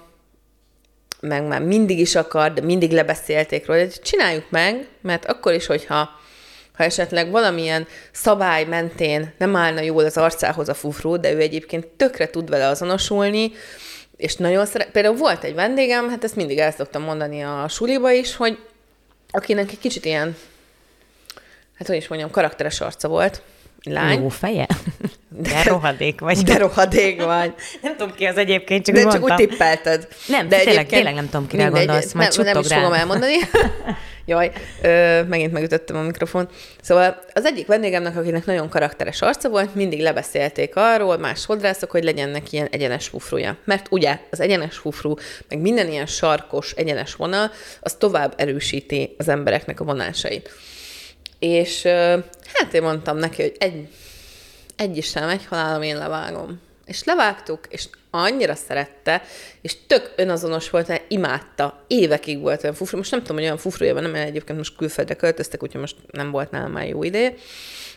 meg 1.20 1.48
már 1.48 1.62
mindig 1.62 2.00
is 2.00 2.16
akar, 2.16 2.54
de 2.54 2.62
mindig 2.62 2.92
lebeszélték 2.92 3.66
róla, 3.66 3.80
hogy 3.80 4.00
csináljuk 4.02 4.50
meg, 4.50 4.88
mert 5.02 5.26
akkor 5.26 5.54
is, 5.54 5.66
hogyha 5.66 6.10
ha 6.78 6.84
esetleg 6.84 7.32
valamilyen 7.32 7.88
szabály 8.12 8.64
mentén 8.64 9.34
nem 9.38 9.56
állna 9.56 9.82
jól 9.82 10.06
az 10.06 10.18
arcához 10.18 10.70
a 10.70 10.74
fufrú, 10.74 11.18
de 11.18 11.32
ő 11.32 11.40
egyébként 11.40 11.88
tökre 11.88 12.30
tud 12.30 12.50
vele 12.50 12.68
azonosulni, 12.68 13.52
és 14.18 14.36
nagyon 14.36 14.66
szeret. 14.66 14.90
Például 14.92 15.16
volt 15.16 15.44
egy 15.44 15.56
vendégem, 15.56 16.10
hát 16.10 16.24
ezt 16.24 16.36
mindig 16.36 16.58
el 16.58 16.72
szoktam 16.72 17.02
mondani 17.02 17.44
a 17.44 17.66
suliba 17.70 18.12
is, 18.12 18.36
hogy 18.36 18.58
akinek 19.32 19.72
egy 19.72 19.80
kicsit 19.80 20.06
ilyen, 20.06 20.36
hát 21.78 21.88
hogy 21.88 21.96
is 21.96 22.08
mondjam, 22.08 22.32
karakteres 22.32 22.82
arca 22.82 23.08
volt, 23.08 23.42
lány. 23.84 24.22
Jó 24.22 24.30
feje? 24.30 24.68
De 25.30 25.64
rohadék 25.64 26.20
vagy. 26.20 26.38
De 26.38 26.58
rohadék 26.58 27.24
vagy. 27.24 27.54
Nem 27.82 27.96
tudom 27.98 28.16
ki 28.16 28.26
az 28.26 28.38
egyébként, 28.38 28.86
csak 28.86 28.96
De 28.96 29.02
csak 29.04 29.24
úgy 29.24 29.36
tippelted. 29.36 30.08
Nem, 30.28 30.48
de 30.48 30.60
tényleg- 30.60 30.88
tényleg 30.88 31.14
nem 31.14 31.30
tudom, 31.30 31.48
kire 31.48 31.64
mindegy, 31.64 31.86
gondolsz, 31.86 32.14
majd 32.14 32.38
nem, 32.38 32.46
nem 32.46 32.60
is 32.60 32.68
rá. 32.70 32.76
fogom 32.78 32.94
elmondani. 32.94 33.36
Jaj, 34.28 34.52
ö, 34.82 35.24
megint 35.24 35.52
megütöttem 35.52 35.96
a 35.96 36.02
mikrofont. 36.02 36.52
Szóval 36.82 37.22
az 37.34 37.46
egyik 37.46 37.68
vendégemnek, 37.68 38.18
akinek 38.18 38.46
nagyon 38.46 38.70
karakteres 38.70 39.22
arca 39.22 39.50
volt, 39.50 39.76
mindig 39.76 40.02
lebeszélték 40.02 40.76
arról, 40.76 41.18
más 41.18 41.46
fodrászok, 41.46 41.92
hogy 41.92 42.04
legyennek 42.04 42.52
ilyen 42.52 42.68
egyenes 42.72 43.08
fufruja. 43.08 43.58
Mert 43.64 43.88
ugye 43.90 44.20
az 44.32 44.40
egyenes 44.40 44.78
fufru, 44.78 45.14
meg 45.50 45.60
minden 45.60 45.90
ilyen 45.90 46.06
sarkos, 46.06 46.72
egyenes 46.72 47.16
vonal, 47.16 47.52
az 47.82 47.94
tovább 47.94 48.34
erősíti 48.38 49.16
az 49.18 49.28
embereknek 49.28 49.80
a 49.80 49.84
vonásait. 49.84 50.50
És 51.40 51.86
ö, 51.86 52.18
hát 52.54 52.74
én 52.74 52.82
mondtam 52.82 53.18
neki, 53.18 53.42
hogy 53.42 53.56
egy, 53.58 53.88
egy 54.76 54.98
is 54.98 55.08
sem, 55.08 55.30
egy 55.30 55.46
halálom, 55.46 55.82
én 55.82 55.98
levágom. 55.98 56.65
És 56.86 57.04
levágtuk, 57.04 57.60
és 57.70 57.88
annyira 58.10 58.56
szerette, 58.56 59.24
és 59.62 59.76
tök 59.88 60.14
önazonos 60.16 60.70
volt, 60.70 60.88
mert 60.88 61.04
imádta. 61.08 61.84
Évekig 61.88 62.40
volt 62.40 62.64
olyan 62.64 62.76
fufru. 62.76 62.98
Most 62.98 63.12
nem 63.12 63.20
tudom, 63.20 63.36
hogy 63.36 63.46
olyan 63.46 63.58
fufruja 63.58 63.94
van, 63.94 64.04
mert 64.04 64.28
egyébként 64.28 64.58
most 64.58 64.76
külföldre 64.76 65.16
költöztek, 65.16 65.64
úgyhogy 65.64 65.82
most 65.82 65.96
nem 66.12 66.32
volt 66.32 66.52
nálam 66.52 66.72
már 66.72 66.88
jó 66.88 67.04
ideje. 67.04 67.34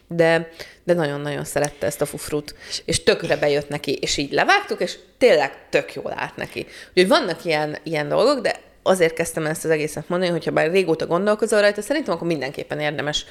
De, 0.09 0.51
de 0.85 0.95
nagyon-nagyon 0.95 1.45
szerette 1.45 1.87
ezt 1.87 2.01
a 2.01 2.07
fufrut, 2.07 2.55
és 2.85 3.03
tökre 3.03 3.37
bejött 3.37 3.69
neki, 3.69 3.93
és 3.93 4.17
így 4.17 4.33
levágtuk, 4.33 4.81
és 4.81 4.99
tényleg 5.19 5.69
tök 5.71 5.95
jól 5.95 6.13
állt 6.17 6.37
neki. 6.37 6.67
Úgyhogy 6.89 7.09
vannak 7.09 7.45
ilyen, 7.45 7.79
ilyen 7.83 8.09
dolgok, 8.09 8.41
de 8.41 8.61
azért 8.83 9.15
kezdtem 9.15 9.47
ezt 9.47 9.65
az 9.65 9.71
egészet 9.71 10.09
mondani, 10.09 10.31
hogyha 10.31 10.51
bár 10.51 10.71
régóta 10.71 11.07
gondolkozol 11.07 11.61
rajta, 11.61 11.83
szerintem 11.83 12.15
akkor 12.15 12.27
mindenképpen 12.27 12.81
érdemes 12.81 13.25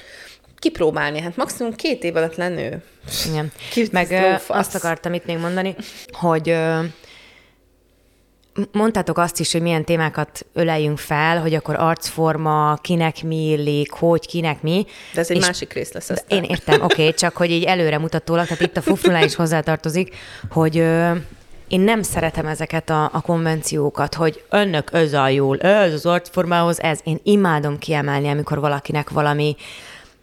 kipróbálni. 0.58 1.20
Hát 1.20 1.36
maximum 1.36 1.74
két 1.74 2.04
év 2.04 2.16
alatt 2.16 2.34
lenő. 2.36 2.82
Igen. 3.30 3.52
Ki- 3.70 3.88
Meg 3.92 4.10
ö, 4.10 4.20
lófasz. 4.30 4.58
azt 4.58 4.74
akartam 4.74 5.12
itt 5.14 5.26
még 5.26 5.38
mondani, 5.38 5.74
hogy 6.12 6.56
mondtátok 8.72 9.18
azt 9.18 9.40
is, 9.40 9.52
hogy 9.52 9.62
milyen 9.62 9.84
témákat 9.84 10.46
öleljünk 10.52 10.98
fel, 10.98 11.40
hogy 11.40 11.54
akkor 11.54 11.74
arcforma, 11.78 12.78
kinek 12.82 13.22
mi 13.22 13.48
illik, 13.48 13.90
hogy 13.90 14.26
kinek 14.26 14.62
mi. 14.62 14.86
De 15.14 15.20
ez 15.20 15.30
egy 15.30 15.36
És- 15.36 15.46
másik 15.46 15.72
rész 15.72 15.92
lesz. 15.92 16.10
Aztán. 16.10 16.38
én 16.38 16.50
értem, 16.50 16.82
oké, 16.82 17.02
okay, 17.02 17.14
csak 17.14 17.36
hogy 17.36 17.50
így 17.50 17.64
előre 17.64 17.98
mutatólag, 17.98 18.46
tehát 18.46 18.62
itt 18.62 18.76
a 18.76 18.82
fufrulá 18.82 19.22
is 19.22 19.34
hozzátartozik, 19.34 20.16
hogy 20.50 20.78
ö, 20.78 21.12
én 21.68 21.80
nem 21.80 22.02
szeretem 22.02 22.46
ezeket 22.46 22.90
a, 22.90 23.04
a 23.12 23.20
konvenciókat, 23.20 24.14
hogy 24.14 24.44
önnek 24.50 24.88
ez 24.92 25.12
a 25.12 25.28
jól, 25.28 25.58
ez 25.58 25.92
az 25.92 26.06
arcformához, 26.06 26.80
ez. 26.82 27.00
Én 27.04 27.18
imádom 27.22 27.78
kiemelni, 27.78 28.28
amikor 28.28 28.60
valakinek 28.60 29.10
valami 29.10 29.56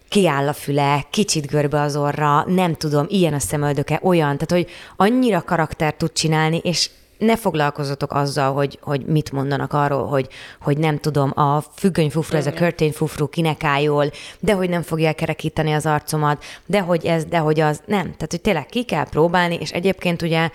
kiáll 0.10 0.48
a 0.48 0.54
füle, 0.54 1.06
kicsit 1.10 1.48
görbe 1.48 1.82
az 1.82 1.96
orra, 1.96 2.46
nem 2.48 2.74
tudom, 2.74 3.06
ilyen 3.10 3.34
a 3.34 3.40
szemöldöke, 3.40 4.00
olyan, 4.04 4.38
tehát 4.38 4.66
hogy 4.66 4.74
annyira 4.96 5.42
karakter 5.42 5.94
tud 5.94 6.12
csinálni, 6.14 6.58
és 6.64 6.90
ne 7.18 7.38
foglalkozzatok 7.38 8.14
azzal, 8.14 8.54
hogy, 8.54 8.80
hogy 8.82 9.06
mit 9.06 9.32
mondanak 9.32 9.74
arról, 9.74 10.08
hogy, 10.08 10.28
hogy 10.62 10.78
nem 10.78 10.98
tudom, 10.98 11.32
a 11.40 11.62
függöny 11.76 12.10
fufru, 12.10 12.38
ez 12.38 12.48
a 12.48 12.52
curtain 12.52 12.92
fufru 12.92 13.28
kinek 13.28 13.64
áll 13.64 13.82
jól, 13.82 14.12
de 14.40 14.54
hogy 14.54 14.70
nem 14.70 14.82
fogja 14.82 15.14
kerekíteni 15.14 15.74
az 15.74 15.86
arcomat, 15.86 16.44
de 16.66 16.80
hogy 16.80 17.06
ez, 17.06 17.26
de 17.26 17.38
hogy 17.38 17.60
az, 17.60 17.82
nem. 17.86 18.04
Tehát, 18.04 18.28
hogy 18.30 18.42
tényleg 18.42 18.66
ki 18.66 18.84
kell 18.84 19.10
próbálni, 19.10 19.58
és 19.60 19.72
egyébként 19.72 20.22
ugye 20.22 20.50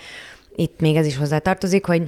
itt 0.57 0.80
még 0.80 0.97
ez 0.97 1.07
is 1.07 1.16
hozzátartozik, 1.16 1.87
hogy 1.87 2.02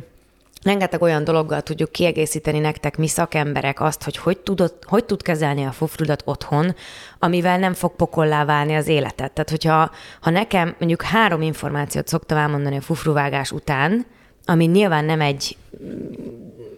rengeteg 0.63 1.03
olyan 1.03 1.25
dologgal 1.25 1.61
tudjuk 1.61 1.93
kiegészíteni 1.93 2.59
nektek, 2.59 2.97
mi 2.97 3.09
szakemberek 3.09 3.81
azt, 3.81 4.03
hogy 4.03 4.17
hogy, 4.17 4.39
tudod, 4.39 4.75
hogy 4.83 5.05
tud 5.05 5.23
kezelni 5.23 5.65
a 5.65 5.73
fufrudat 5.73 6.23
otthon, 6.25 6.75
amivel 7.19 7.59
nem 7.59 7.73
fog 7.73 7.97
pokollá 7.97 8.45
válni 8.45 8.75
az 8.75 8.89
életet. 8.89 9.33
Tehát, 9.33 9.51
hogyha 9.51 9.91
ha 10.21 10.31
nekem 10.31 10.75
mondjuk 10.79 11.03
három 11.03 11.43
információt 11.43 12.09
szoktam 12.09 12.39
elmondani 12.39 12.77
a 12.77 12.81
fufruvágás 12.81 13.51
után, 13.51 14.07
ami 14.45 14.65
nyilván 14.65 15.05
nem 15.05 15.21
egy 15.21 15.57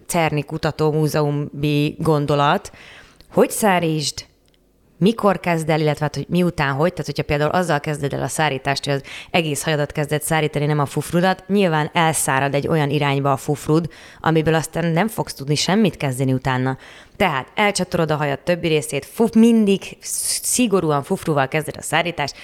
Cerni 0.07 0.43
kutató 0.43 0.93
múzeumi 0.93 1.97
gondolat, 1.99 2.73
hogy 3.33 3.51
szárítsd, 3.51 4.27
mikor 4.99 5.41
kezd 5.41 5.69
el, 5.69 5.81
illetve 5.81 6.05
hát, 6.05 6.15
hogy 6.15 6.27
miután 6.29 6.73
hogy, 6.73 6.91
tehát 6.91 7.07
hogyha 7.07 7.23
például 7.23 7.51
azzal 7.51 7.81
kezded 7.81 8.13
el 8.13 8.23
a 8.23 8.29
szárítást, 8.29 8.85
hogy 8.85 8.95
az 8.95 9.03
egész 9.31 9.63
hajadat 9.63 9.93
kezded 9.93 10.23
szárítani, 10.23 10.67
nem 10.67 10.79
a 10.79 10.87
fufrudat, 10.87 11.45
nyilván 11.47 11.91
elszárad 11.93 12.55
egy 12.55 12.69
olyan 12.69 12.91
irányba 12.91 13.33
a 13.33 13.37
fufrud, 13.37 13.89
amiből 14.21 14.55
aztán 14.55 14.87
nem 14.87 15.09
fogsz 15.09 15.35
tudni 15.35 15.55
semmit 15.55 15.97
kezdeni 15.97 16.33
utána. 16.33 16.79
Tehát 17.17 17.47
elcsatorod 17.55 18.11
a 18.11 18.17
hajad 18.17 18.39
többi 18.39 18.69
részét, 18.69 19.05
fuf, 19.05 19.33
mindig 19.33 19.83
szigorúan 20.01 21.03
fufruval 21.03 21.49
kezded 21.49 21.77
a 21.77 21.83
szárítást, 21.83 22.37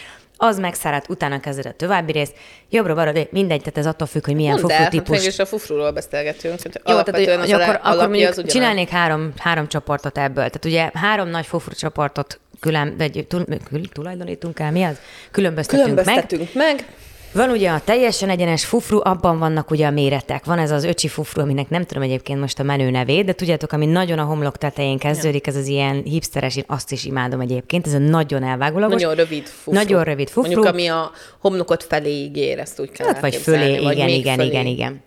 az 0.43 0.59
megszárad, 0.59 1.05
utána 1.09 1.41
kezded 1.41 1.67
a 1.67 1.73
további 1.73 2.13
részt, 2.13 2.35
jobbra 2.69 2.95
balra, 2.95 3.13
de 3.13 3.27
mindegy, 3.31 3.59
tehát 3.59 3.79
ez 3.79 3.87
attól 3.87 4.07
függ, 4.07 4.25
hogy 4.25 4.35
milyen 4.35 4.59
fufru 4.59 4.89
típus. 4.89 5.09
hát 5.09 5.09
mégis 5.09 5.39
a 5.39 5.47
fufruról 5.47 5.91
beszélgetünk. 5.91 6.59
Jó, 6.63 7.03
tehát 7.03 7.11
hogy, 7.11 7.39
hogy 7.39 7.53
akkor, 7.53 7.81
akkor 7.83 8.09
mondjuk 8.09 8.29
az 8.29 8.43
csinálnék 8.47 8.89
három, 8.89 9.33
három 9.37 9.69
csoportot 9.69 10.19
ebből. 10.19 10.35
Tehát 10.35 10.65
ugye 10.65 10.91
három 10.95 11.29
nagy 11.29 11.47
fufru 11.47 11.75
csoportot 11.75 12.41
külön, 12.61 12.95
vagy 12.99 13.27
tul, 13.29 13.45
tulajdonítunk 13.93 14.61
el, 14.61 14.71
mi 14.71 14.83
az? 14.83 14.97
Különböztetünk 15.31 15.95
meg. 15.95 16.05
Különböztetünk 16.05 16.55
meg. 16.55 16.87
Van 17.33 17.51
ugye 17.51 17.71
a 17.71 17.81
teljesen 17.85 18.29
egyenes 18.29 18.65
fufru, 18.65 19.01
abban 19.03 19.39
vannak 19.39 19.71
ugye 19.71 19.87
a 19.87 19.91
méretek. 19.91 20.45
Van 20.45 20.59
ez 20.59 20.71
az 20.71 20.85
öcsi 20.85 21.09
fufru, 21.09 21.43
aminek 21.43 21.69
nem 21.69 21.85
tudom 21.85 22.03
egyébként 22.03 22.41
most 22.41 22.59
a 22.59 22.63
menő 22.63 22.91
nevét, 22.91 23.25
de 23.25 23.33
tudjátok, 23.33 23.73
ami 23.73 23.87
nagyon 23.87 24.19
a 24.19 24.25
homlok 24.25 24.57
tetején 24.59 24.99
kezdődik, 24.99 25.47
ez 25.47 25.57
az 25.57 25.67
ilyen 25.67 26.03
hipsteres, 26.03 26.57
én 26.57 26.65
azt 26.67 26.93
is 26.93 27.05
imádom 27.05 27.41
egyébként, 27.41 27.87
ez 27.87 27.93
a 27.93 27.99
nagyon 27.99 28.43
elvágólagos. 28.43 28.95
Nagyon 29.01 29.15
rövid 29.15 29.47
fufru. 29.47 29.73
Nagyon 29.73 30.05
rövid 30.05 30.29
fufru. 30.29 30.51
Mondjuk, 30.53 30.75
ami 30.75 30.87
a 30.87 31.11
homlokot 31.39 31.85
feléig 31.85 32.37
ér, 32.37 32.59
ezt 32.59 32.81
úgy 32.81 32.91
kell 32.91 33.07
Hát 33.07 33.21
vagy 33.21 33.35
fölé, 33.37 33.75
igen, 33.75 34.05
még 34.07 34.19
igen, 34.19 34.37
fölé. 34.37 34.49
igen, 34.49 34.67
igen. 34.67 35.03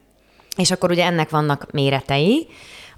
És 0.57 0.71
akkor 0.71 0.91
ugye 0.91 1.05
ennek 1.05 1.29
vannak 1.29 1.71
méretei, 1.71 2.47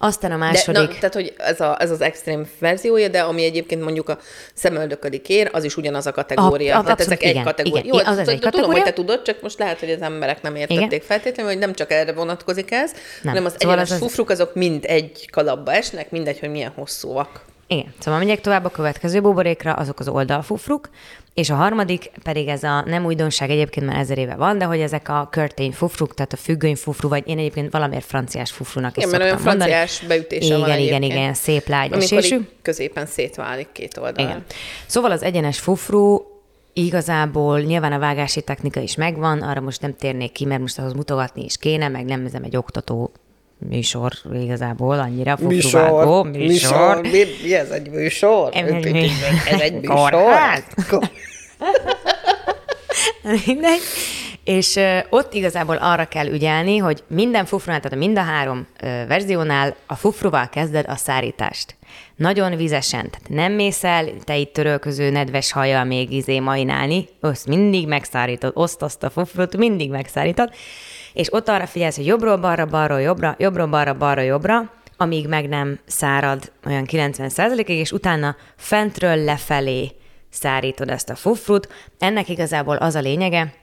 aztán 0.05 0.31
a 0.31 0.37
második... 0.37 0.81
De, 0.81 0.87
na, 0.87 0.93
tehát, 0.99 1.13
hogy 1.13 1.33
ez, 1.37 1.59
a, 1.61 1.77
ez 1.79 1.91
az 1.91 2.01
extrém 2.01 2.47
verziója, 2.59 3.07
de 3.07 3.21
ami 3.21 3.43
egyébként 3.43 3.81
mondjuk 3.83 4.09
a 4.09 4.17
szemöldöködik 4.53 5.29
ér, 5.29 5.49
az 5.53 5.63
is 5.63 5.77
ugyanaz 5.77 6.07
a 6.07 6.11
kategória. 6.11 6.75
A- 6.75 6.79
a- 6.79 6.83
tehát 6.83 6.99
ezek 6.99 7.11
abszolút 7.11 7.23
egy 7.23 7.29
igen, 7.29 7.43
kategória. 7.43 7.83
igen. 7.83 7.95
Jó, 8.05 8.11
Az 8.11 8.17
ez 8.17 8.25
t- 8.25 8.29
egy 8.31 8.35
Tudom, 8.39 8.51
kategória. 8.51 8.81
hogy 8.83 8.89
te 8.93 8.93
tudod, 9.01 9.21
csak 9.21 9.41
most 9.41 9.59
lehet, 9.59 9.79
hogy 9.79 9.91
az 9.91 10.01
emberek 10.01 10.41
nem 10.41 10.55
értették 10.55 10.85
Igen. 10.87 10.99
feltétlenül, 11.01 11.51
hogy 11.51 11.61
nem 11.61 11.73
csak 11.73 11.91
erre 11.91 12.13
vonatkozik 12.13 12.71
ez, 12.71 12.91
Nem. 12.91 13.33
hanem 13.33 13.45
az 13.45 13.51
Szóval 13.51 13.67
egyenes 13.75 13.89
az 13.89 13.95
az- 13.95 14.01
fufruk, 14.01 14.29
azok 14.29 14.53
mind 14.55 14.85
egy 14.87 15.29
kalapba 15.31 15.73
esnek, 15.73 16.11
mindegy, 16.11 16.39
hogy 16.39 16.49
milyen 16.49 16.71
hosszúak. 16.75 17.41
Igen, 17.67 17.93
szóval 17.99 18.19
megyek 18.19 18.41
tovább 18.41 18.65
a 18.65 18.69
következő 18.69 19.21
buborékra, 19.21 19.73
azok 19.73 19.99
az 19.99 20.07
oldalfufruk, 20.07 20.89
és 21.33 21.49
a 21.49 21.55
harmadik 21.55 22.11
pedig 22.23 22.47
ez 22.47 22.63
a 22.63 22.83
nem 22.85 23.05
újdonság, 23.05 23.49
egyébként 23.49 23.85
már 23.85 23.99
ezer 23.99 24.17
éve 24.17 24.35
van, 24.35 24.57
de 24.57 24.65
hogy 24.65 24.79
ezek 24.79 25.09
a 25.09 25.27
curtain 25.31 25.71
fufruk, 25.71 26.13
tehát 26.13 26.33
a 26.33 26.37
függöny 26.37 26.75
fufru, 26.75 27.09
vagy 27.09 27.27
én 27.27 27.37
egyébként 27.37 27.71
valamiért 27.71 28.05
franciás 28.05 28.51
fufrunak 28.51 28.97
is 28.97 29.03
Igen, 29.03 29.09
mert 29.09 29.23
olyan 29.23 29.35
szoktam 29.35 29.57
mondani. 29.57 29.71
franciás 29.71 30.07
beütése 30.07 30.45
igen, 30.45 30.59
van 30.59 30.69
Igen, 30.69 30.81
igen, 30.81 31.01
igen, 31.01 31.33
szép 31.33 31.67
lágy 31.67 31.91
esésű. 31.91 32.35
így 32.35 32.47
középen 32.61 33.05
szétválik 33.05 33.67
két 33.71 33.97
oldalon. 33.97 34.29
Igen. 34.29 34.43
Szóval 34.85 35.11
az 35.11 35.23
egyenes 35.23 35.59
fufru 35.59 36.21
igazából 36.73 37.59
nyilván 37.59 37.91
a 37.91 37.99
vágási 37.99 38.41
technika 38.41 38.79
is 38.79 38.95
megvan, 38.95 39.41
arra 39.41 39.61
most 39.61 39.81
nem 39.81 39.95
térnék 39.95 40.31
ki, 40.31 40.45
mert 40.45 40.61
most 40.61 40.79
ahhoz 40.79 40.93
mutogatni 40.93 41.43
is 41.43 41.57
kéne, 41.57 41.87
meg 41.87 42.05
nem 42.05 42.25
ez 42.25 42.33
egy 42.43 42.57
oktató 42.57 43.11
műsor 43.57 44.11
igazából, 44.33 44.99
annyira 44.99 45.37
fufruvágó 45.37 46.23
műsor. 46.23 47.01
Mi, 47.01 47.23
mi 47.43 47.53
ez 47.53 47.69
egy 47.69 47.89
műsor? 47.89 48.49
Ez 48.53 48.67
egy 48.67 48.85
Ez 49.49 49.59
egy 49.59 49.73
műsor? 49.81 50.09
Kórház? 50.09 50.63
Mindegy. 53.45 53.81
És 54.43 54.79
ott 55.09 55.33
igazából 55.33 55.75
arra 55.75 56.05
kell 56.05 56.27
ügyelni, 56.27 56.77
hogy 56.77 57.03
minden 57.07 57.45
fufrunál, 57.45 57.79
tehát 57.79 57.97
mind 57.97 58.17
a 58.17 58.21
három 58.21 58.67
verziónál 59.07 59.75
a 59.87 59.95
fufruval 59.95 60.49
kezded 60.49 60.85
a 60.87 60.95
szárítást. 60.95 61.75
Nagyon 62.15 62.55
vizesen, 62.55 63.09
tehát 63.09 63.29
nem 63.29 63.51
mész 63.51 63.83
el, 63.83 64.09
te 64.23 64.37
itt 64.37 64.53
törölköző 64.53 65.09
nedves 65.09 65.51
hajjal 65.51 65.83
még 65.83 66.11
izé 66.11 66.39
mainálni, 66.39 67.07
azt 67.19 67.47
mindig 67.47 67.87
megszárítod, 67.87 68.51
oszt 68.55 68.81
azt 68.81 69.03
a 69.03 69.09
fufrut, 69.09 69.57
mindig 69.57 69.89
megszárítod, 69.89 70.49
és 71.15 71.33
ott 71.33 71.49
arra 71.49 71.65
figyelsz, 71.65 71.95
hogy 71.95 72.05
jobbról 72.05 72.37
balra, 72.37 72.65
balról 72.65 73.01
jobbra, 73.01 73.35
jobbról 73.37 73.67
balra, 73.67 73.93
balra 73.93 74.21
jobbra, 74.21 74.71
amíg 74.97 75.27
meg 75.27 75.49
nem 75.49 75.79
szárad 75.85 76.51
olyan 76.65 76.85
90%-ig, 76.87 77.77
és 77.77 77.91
utána 77.91 78.35
fentről 78.55 79.15
lefelé 79.15 79.91
szárítod 80.29 80.89
ezt 80.89 81.09
a 81.09 81.15
fufrut. 81.15 81.73
Ennek 81.99 82.29
igazából 82.29 82.75
az 82.75 82.95
a 82.95 82.99
lényege, 82.99 83.53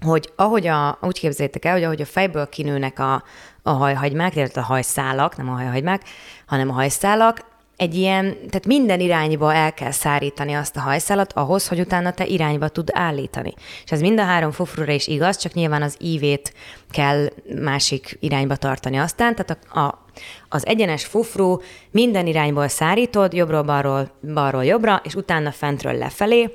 hogy 0.00 0.32
ahogy 0.36 0.66
a, 0.66 0.98
úgy 1.00 1.18
képzeljétek 1.18 1.64
el, 1.64 1.72
hogy 1.72 1.84
ahogy 1.84 2.00
a 2.00 2.06
fejből 2.06 2.48
kinőnek 2.48 2.98
a, 2.98 3.22
a 3.62 3.70
hajhagymák, 3.70 4.36
illetve 4.36 4.60
a 4.60 4.64
hajszálak, 4.64 5.36
nem 5.36 5.48
a 5.48 5.52
hajhagymák, 5.52 6.02
hanem 6.46 6.70
a 6.70 6.72
hajszálak, 6.72 7.44
egy 7.82 7.94
ilyen, 7.94 8.24
tehát 8.34 8.66
minden 8.66 9.00
irányba 9.00 9.54
el 9.54 9.74
kell 9.74 9.90
szárítani 9.90 10.52
azt 10.52 10.76
a 10.76 10.80
hajszálat 10.80 11.32
ahhoz, 11.32 11.68
hogy 11.68 11.80
utána 11.80 12.12
te 12.12 12.26
irányba 12.26 12.68
tud 12.68 12.88
állítani. 12.92 13.54
És 13.84 13.90
ez 13.90 14.00
mind 14.00 14.18
a 14.18 14.24
három 14.24 14.50
fufrura 14.50 14.92
is 14.92 15.06
igaz, 15.06 15.36
csak 15.36 15.52
nyilván 15.52 15.82
az 15.82 15.96
ívét 16.00 16.54
kell 16.90 17.28
másik 17.60 18.16
irányba 18.20 18.56
tartani 18.56 18.96
aztán, 18.96 19.34
tehát 19.34 19.66
a, 19.72 19.80
a, 19.80 20.06
az 20.48 20.66
egyenes 20.66 21.04
fufru 21.04 21.58
minden 21.90 22.26
irányból 22.26 22.68
szárítod, 22.68 23.32
jobbról 23.32 23.62
balról, 23.62 24.10
balról 24.34 24.64
jobbra, 24.64 25.00
és 25.04 25.14
utána 25.14 25.50
fentről 25.50 25.92
lefelé, 25.92 26.52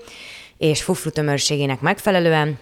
és 0.58 0.84
fufru 0.84 1.10
tömörségének 1.10 1.80
megfelelően 1.80 2.60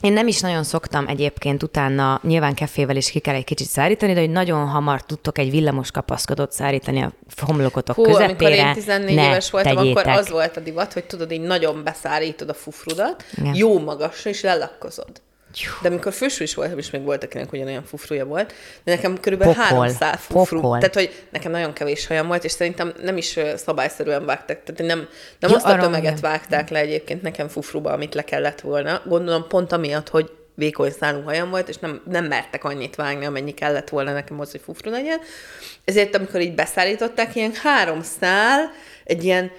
én 0.00 0.12
nem 0.12 0.26
is 0.26 0.40
nagyon 0.40 0.64
szoktam 0.64 1.06
egyébként 1.08 1.62
utána, 1.62 2.20
nyilván 2.22 2.54
kefével 2.54 2.96
is 2.96 3.10
ki 3.10 3.18
kell 3.18 3.34
egy 3.34 3.44
kicsit 3.44 3.66
szárítani, 3.66 4.12
de 4.12 4.20
hogy 4.20 4.30
nagyon 4.30 4.66
hamar 4.66 5.02
tudtok 5.02 5.38
egy 5.38 5.50
villamos 5.50 5.90
kapaszkodót 5.90 6.52
szárítani 6.52 7.02
a 7.02 7.12
homlokotok 7.40 7.96
Hú, 7.96 8.02
közepére. 8.02 8.26
amikor 8.26 8.50
én 8.50 8.72
14 8.72 9.14
ne 9.14 9.26
éves 9.26 9.50
voltam, 9.50 9.76
tegyétek. 9.76 10.06
akkor 10.06 10.18
az 10.18 10.28
volt 10.28 10.56
a 10.56 10.60
divat, 10.60 10.92
hogy 10.92 11.04
tudod, 11.04 11.30
így 11.32 11.40
nagyon 11.40 11.82
beszárítod 11.84 12.48
a 12.48 12.54
fufrudat, 12.54 13.24
Igen. 13.38 13.54
jó 13.54 13.80
magasra, 13.80 14.30
és 14.30 14.42
lelakkozod. 14.42 15.10
De 15.82 15.88
amikor 15.88 16.12
fősül 16.12 16.46
is 16.46 16.54
voltam, 16.54 16.78
és 16.78 16.90
még 16.90 17.02
volt, 17.02 17.24
akinek 17.24 17.52
ugyanolyan 17.52 17.84
fufruja 17.84 18.24
volt, 18.24 18.54
de 18.84 18.94
nekem 18.94 19.20
körülbelül 19.20 19.54
Pokol. 19.54 19.68
három 19.68 19.88
szál 19.88 20.16
fufru. 20.16 20.60
Pokol. 20.60 20.78
Tehát, 20.78 20.94
hogy 20.94 21.24
nekem 21.30 21.50
nagyon 21.50 21.72
kevés 21.72 22.06
hajam 22.06 22.26
volt, 22.26 22.44
és 22.44 22.52
szerintem 22.52 22.92
nem 23.02 23.16
is 23.16 23.38
szabályszerűen 23.56 24.24
vágták. 24.24 24.62
Tehát 24.64 24.94
nem, 24.94 25.08
nem 25.38 25.50
Ja, 25.50 25.56
azt 25.56 25.66
a 25.66 25.78
tömeget 25.78 26.18
igen. 26.18 26.30
vágták 26.30 26.68
le 26.68 26.78
egyébként 26.78 27.22
nekem 27.22 27.48
fufruba, 27.48 27.92
amit 27.92 28.14
le 28.14 28.22
kellett 28.24 28.60
volna. 28.60 29.02
Gondolom 29.06 29.46
pont 29.48 29.72
amiatt, 29.72 30.08
hogy 30.08 30.30
vékony 30.54 30.90
szálú 30.90 31.22
hajam 31.22 31.50
volt, 31.50 31.68
és 31.68 31.76
nem, 31.78 32.02
nem 32.10 32.24
mertek 32.24 32.64
annyit 32.64 32.94
vágni, 32.94 33.24
amennyi 33.24 33.52
kellett 33.54 33.88
volna 33.88 34.12
nekem 34.12 34.40
az, 34.40 34.50
hogy 34.50 34.60
fufru 34.64 34.90
legyen. 34.90 35.18
Ezért, 35.84 36.16
amikor 36.16 36.40
így 36.40 36.54
beszállították, 36.54 37.34
ilyen 37.36 37.52
három 37.62 38.02
szál, 38.02 38.70
egy 39.04 39.24
ilyen, 39.24 39.50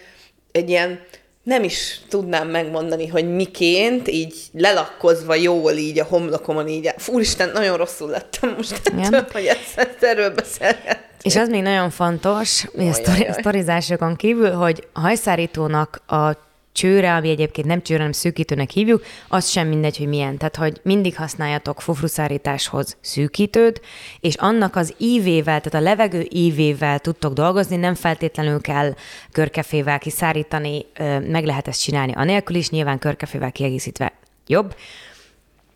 egy 0.51 0.69
ilyen 0.69 0.99
nem 1.43 1.63
is 1.63 2.01
tudnám 2.09 2.47
megmondani, 2.47 3.07
hogy 3.07 3.35
miként, 3.35 4.07
így 4.07 4.35
lelakkozva 4.53 5.35
jól 5.35 5.71
így 5.71 5.99
a 5.99 6.03
homlokomon, 6.03 6.67
így, 6.67 6.93
Úristen, 7.07 7.49
nagyon 7.53 7.77
rosszul 7.77 8.09
lettem 8.09 8.53
most, 8.57 8.81
Igen. 8.85 9.13
ettől, 9.13 9.27
hogy 9.31 9.45
ezt, 9.45 10.03
erről 10.03 10.29
beszélget. 10.29 10.99
És 11.21 11.35
az 11.35 11.49
még 11.49 11.61
nagyon 11.61 11.89
fontos, 11.89 12.65
hogy 12.75 12.87
a 12.87 12.93
sztori, 12.93 13.27
sztorizásokon 13.31 14.15
kívül, 14.15 14.51
hogy 14.51 14.87
a 14.93 14.99
hajszárítónak 14.99 16.01
a 16.07 16.31
csőre, 16.73 17.13
ami 17.13 17.29
egyébként 17.29 17.67
nem 17.67 17.81
csőre, 17.81 17.99
hanem 17.99 18.13
szűkítőnek 18.13 18.69
hívjuk, 18.69 19.03
az 19.27 19.49
sem 19.49 19.67
mindegy, 19.67 19.97
hogy 19.97 20.07
milyen. 20.07 20.37
Tehát, 20.37 20.55
hogy 20.55 20.79
mindig 20.83 21.15
használjatok 21.15 21.81
fufruszárításhoz 21.81 22.97
szűkítőt, 23.01 23.81
és 24.19 24.35
annak 24.35 24.75
az 24.75 24.93
ívével, 24.97 25.61
tehát 25.61 25.73
a 25.73 25.89
levegő 25.89 26.27
ívével 26.29 26.99
tudtok 26.99 27.33
dolgozni, 27.33 27.75
nem 27.75 27.95
feltétlenül 27.95 28.61
kell 28.61 28.93
körkefével 29.31 29.99
kiszárítani, 29.99 30.85
meg 31.27 31.45
lehet 31.45 31.67
ezt 31.67 31.81
csinálni 31.81 32.11
anélkül 32.11 32.55
is, 32.55 32.69
nyilván 32.69 32.99
körkefével 32.99 33.51
kiegészítve 33.51 34.13
jobb. 34.47 34.75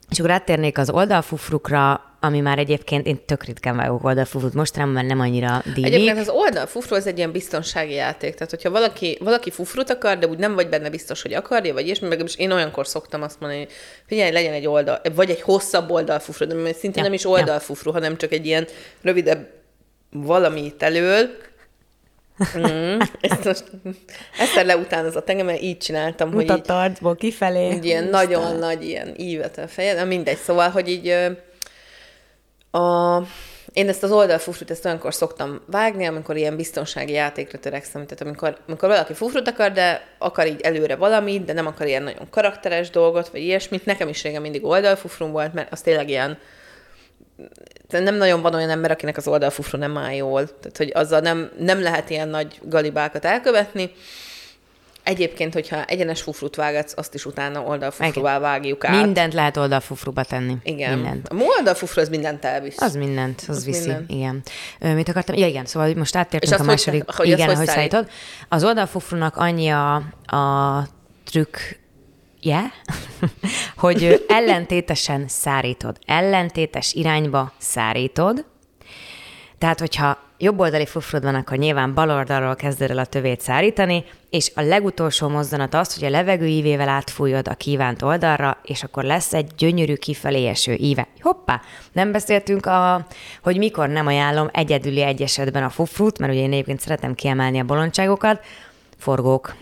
És 0.10 0.20
akkor 0.20 0.32
áttérnék 0.32 0.78
az 0.78 0.90
oldalfufrukra, 0.90 2.07
ami 2.20 2.40
már 2.40 2.60
egyébként, 2.60 3.06
én 3.06 3.26
tök 3.26 3.44
ritkán 3.44 3.76
vágok 3.76 4.04
oldalfufrut 4.04 4.54
mostanában, 4.54 4.94
mert 4.94 5.08
nem 5.08 5.20
annyira 5.20 5.62
dívik. 5.66 5.86
Egyébként 5.86 6.18
az 6.18 6.30
oldal 6.30 6.66
fufru 6.66 6.96
az 6.96 7.08
egy 7.08 7.18
ilyen 7.18 7.32
biztonsági 7.32 7.94
játék. 7.94 8.34
Tehát, 8.34 8.50
hogyha 8.50 8.70
valaki, 8.70 9.18
valaki 9.22 9.52
fufrut 9.52 9.90
akar, 9.90 10.18
de 10.18 10.28
úgy 10.28 10.38
nem 10.38 10.56
vagy 10.56 10.70
benne 10.70 10.90
biztos, 10.90 11.22
hogy 11.22 11.34
akarja, 11.34 11.74
vagy 11.74 11.86
ilyesmi, 11.86 12.08
meg 12.08 12.24
én 12.36 12.52
olyankor 12.52 12.88
szoktam 12.88 13.22
azt 13.22 13.40
mondani, 13.40 13.64
hogy 13.64 13.74
figyelj, 14.06 14.32
legyen 14.32 14.54
egy 14.54 14.68
oldal, 14.68 15.02
vagy 15.16 15.30
egy 15.30 15.42
hosszabb 15.42 15.92
oldalfufru, 15.92 16.46
de 16.46 16.56
szintén 16.56 16.92
Ja, 16.96 17.02
nem 17.04 17.14
is 17.14 17.24
ja. 17.24 17.30
oldalfufru, 17.30 17.92
hanem 17.92 18.18
csak 18.18 18.32
egy 18.32 18.46
ilyen 18.46 18.68
rövidebb 19.02 19.48
valami 20.10 20.66
itt 20.66 20.82
elől. 20.82 21.30
Mm, 22.58 23.00
ezt 23.22 23.46
most, 23.46 23.64
Eszter 24.40 24.66
leutánozza 24.66 25.24
engem, 25.26 25.46
mert 25.46 25.62
így 25.62 25.78
csináltam, 25.78 26.34
hogy 26.34 26.44
így, 26.44 26.50
Mutat 26.50 26.70
arcból 26.70 27.16
kifelé. 27.16 27.70
egy 27.70 27.86
ilyen 27.86 28.04
nagyon 28.04 28.56
nagy 28.56 28.84
ilyen 28.84 29.14
ívet 29.18 29.58
a 29.58 29.68
fejed, 29.68 29.98
na 29.98 30.04
mindegy, 30.04 30.38
szóval, 30.38 30.70
hogy 30.70 30.90
így 30.90 31.16
a, 32.72 33.18
én 33.74 33.88
ezt 33.90 34.04
az 34.04 34.12
oldalfufrut, 34.12 34.72
ezt 34.72 34.86
olyankor 34.86 35.14
szoktam 35.14 35.62
vágni, 35.66 36.06
amikor 36.06 36.38
ilyen 36.38 36.56
biztonsági 36.56 37.14
játékra 37.14 37.60
törekszem, 37.60 38.06
tehát 38.06 38.22
amikor, 38.22 38.58
amikor 38.68 38.90
valaki 38.90 39.14
fufrut 39.14 39.48
akar, 39.48 39.72
de 39.72 40.08
akar 40.18 40.48
így 40.48 40.62
előre 40.62 40.96
valamit, 40.96 41.46
de 41.46 41.54
nem 41.54 41.68
akar 41.68 41.88
ilyen 41.88 42.04
nagyon 42.04 42.30
karakteres 42.30 42.90
dolgot, 42.90 43.28
vagy 43.28 43.42
ilyesmit. 43.42 43.86
Nekem 43.86 44.08
is 44.08 44.24
régen 44.24 44.42
mindig 44.42 44.66
oldalfufrum 44.66 45.32
volt, 45.32 45.54
mert 45.54 45.72
az 45.72 45.82
tényleg 45.82 46.10
ilyen 46.10 46.38
nem 47.90 48.16
nagyon 48.16 48.42
van 48.42 48.54
olyan 48.54 48.70
ember, 48.70 48.92
akinek 48.92 49.18
az 49.18 49.28
oldalfufru 49.28 49.78
nem 49.78 49.98
áll 49.98 50.14
jól. 50.14 50.46
Tehát, 50.46 50.78
hogy 50.78 50.92
azzal 50.94 51.20
nem, 51.20 51.52
nem 51.60 51.82
lehet 51.82 52.10
ilyen 52.10 52.28
nagy 52.28 52.60
galibákat 52.64 53.26
elkövetni. 53.26 53.92
Egyébként, 55.08 55.54
hogyha 55.54 55.86
egyenes 55.86 56.22
fufrut 56.22 56.56
vágatsz, 56.56 56.94
azt 56.96 57.14
is 57.14 57.26
utána 57.26 57.62
oldalfufruvá 57.62 58.40
vágjuk 58.40 58.86
át. 58.86 59.04
Mindent 59.04 59.34
lehet 59.34 59.58
oldalfufruba 59.58 60.24
tenni. 60.24 60.56
Igen. 60.64 60.94
Mindent. 60.94 61.28
A 61.28 61.36
oldalfufru 61.58 62.02
az 62.02 62.10
mindent 62.10 62.46
elvisz. 62.46 62.82
Az 62.82 62.96
mindent, 62.96 63.42
az, 63.48 63.56
Az 63.56 63.66
viszi, 63.66 63.88
mindent. 63.88 64.10
igen. 64.12 64.42
Ö, 64.80 64.94
mit 64.94 65.10
akartam? 65.10 65.36
Ja, 65.36 65.48
igen, 65.48 65.66
szóval 65.66 65.94
most 65.96 66.16
áttértünk 66.16 66.54
a 66.54 66.58
hogy- 66.58 66.68
második. 66.68 67.04
hogy 67.12 67.26
igen, 67.28 67.46
hogy 67.46 67.54
ahogy 67.56 67.68
szállít? 67.68 67.92
szállítod. 67.92 68.12
Az 68.50 68.64
oldalfufrunak 68.64 69.36
annyi 69.36 69.70
a, 69.70 69.96
a 70.36 70.88
trükk, 71.26 71.58
yeah? 72.42 72.66
hogy 73.78 74.26
ellentétesen 74.28 75.28
szárítod. 75.28 75.98
Ellentétes 76.06 76.94
irányba 76.94 77.54
szárítod. 77.58 78.46
Tehát, 79.58 79.80
hogyha 79.80 80.18
jobb 80.38 80.60
oldali 80.60 80.86
fufrod 80.86 81.24
van, 81.24 81.36
akkor 81.36 81.58
nyilván 81.58 81.94
bal 81.94 82.10
oldalról 82.10 82.56
kezded 82.56 82.92
el 82.92 82.98
a 82.98 83.06
tövét 83.06 83.42
szárítani, 83.42 84.04
és 84.30 84.52
a 84.56 84.62
legutolsó 84.62 85.28
mozzanat 85.28 85.74
az, 85.74 85.94
hogy 85.96 86.04
a 86.04 86.10
levegő 86.10 86.46
ívével 86.46 86.90
átfújod 86.90 87.48
a 87.48 87.54
kívánt 87.54 88.02
oldalra, 88.02 88.58
és 88.64 88.84
akkor 88.84 89.04
lesz 89.04 89.34
egy 89.34 89.52
gyönyörű 89.58 89.96
kifelé 89.96 90.48
eső 90.48 90.74
íve. 90.74 91.08
Hoppá! 91.22 91.62
Nem 91.92 92.12
beszéltünk, 92.12 92.66
a, 92.66 93.08
hogy 93.44 93.58
mikor 93.58 93.90
nem 93.90 94.08
ajánlom 94.08 94.50
egyedüli 94.54 95.02
egy 95.02 95.22
esetben 95.22 95.64
a 95.64 95.70
fufrut, 95.70 96.20
mert 96.20 96.32
ugye 96.32 96.42
én 96.42 96.52
egyébként 96.52 96.80
szeretem 96.80 97.14
kiemelni 97.16 97.60
a 97.60 97.64
bolondságokat, 97.64 98.40
forgók. 98.98 99.56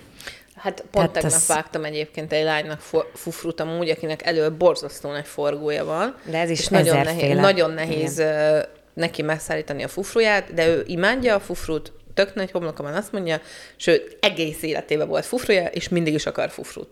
Hát 0.55 0.73
pont 0.79 0.91
Tehát 0.91 1.11
tegnap 1.11 1.31
az- 1.33 1.47
vágtam 1.47 1.83
egyébként 1.83 2.33
egy 2.33 2.43
lánynak 2.43 2.81
fufrut 3.13 3.59
amúgy, 3.59 3.89
akinek 3.89 4.25
elől 4.25 4.49
borzasztó 4.49 5.11
nagy 5.11 5.25
forgója 5.25 5.85
van. 5.85 6.15
De 6.29 6.39
ez 6.39 6.49
is 6.49 6.59
és 6.59 6.67
nagyon 6.67 7.01
nehéz, 7.01 7.37
nagyon 7.37 7.71
nehéz 7.71 8.17
ö, 8.19 8.59
neki 8.95 9.21
megszállítani 9.21 9.83
a 9.83 9.87
fufruját, 9.87 10.53
de 10.53 10.67
ő 10.67 10.83
imádja 10.87 11.35
a 11.35 11.39
fufrut, 11.39 11.91
tök 12.13 12.33
nagy 12.35 12.51
homloka 12.51 12.83
van, 12.83 12.93
azt 12.93 13.11
mondja, 13.11 13.41
sőt, 13.75 14.17
egész 14.21 14.61
életében 14.61 15.07
volt 15.07 15.25
fufruja, 15.25 15.65
és 15.65 15.89
mindig 15.89 16.13
is 16.13 16.25
akar 16.25 16.49
fufrut. 16.49 16.89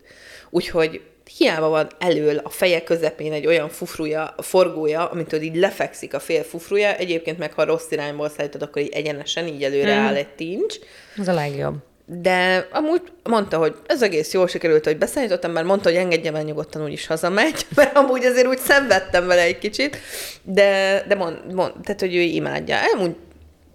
Úgyhogy 0.50 1.02
hiába 1.38 1.68
van 1.68 1.88
elől 2.00 2.38
a 2.38 2.50
feje 2.50 2.84
közepén 2.84 3.32
egy 3.32 3.46
olyan 3.48 3.70
fufruja, 3.70 4.36
forgója, 4.38 5.10
amitől 5.10 5.42
így 5.42 5.56
lefekszik 5.56 6.14
a 6.14 6.20
fél 6.20 6.44
fufruja, 6.44 6.96
egyébként 6.96 7.38
meg 7.38 7.54
ha 7.54 7.64
rossz 7.64 7.92
irányból 7.92 8.30
szállítod, 8.30 8.62
akkor 8.62 8.82
így 8.82 8.94
egyenesen, 8.94 9.48
így 9.48 9.64
előre 9.64 9.96
Mhm. 9.96 10.06
áll 10.06 10.16
egy 10.16 10.36
tincs, 10.36 10.76
Ez 11.18 11.28
a 11.28 11.34
legjobb. 11.34 11.76
De 12.06 12.68
amúgy 12.72 13.02
mondta, 13.24 13.58
hogy 13.58 13.76
ez 13.86 14.02
egész 14.02 14.34
jól 14.34 14.48
sikerült, 14.48 14.86
hogy 14.86 14.98
beszállítottam, 14.98 15.52
mert 15.52 15.66
mondta, 15.66 15.90
hogy 15.90 15.98
engedjem 15.98 16.36
el 16.36 16.44
nyugodtan, 16.44 16.84
úgyis 16.84 17.08
hazamegy, 17.08 17.66
mert 17.76 17.98
amúgy 17.98 18.26
azért 18.26 18.48
úgy 18.48 18.60
szenvedtem 18.60 19.28
vele 19.28 19.42
egy 19.42 19.58
kicsit, 19.58 19.98
de, 20.44 21.04
de 21.08 21.16
mond, 21.16 21.54
mond, 21.54 21.74
tehát, 21.84 22.00
hogy 22.00 22.16
ő 22.16 22.20
imádja. 22.20 22.78
Amúgy 22.94 23.16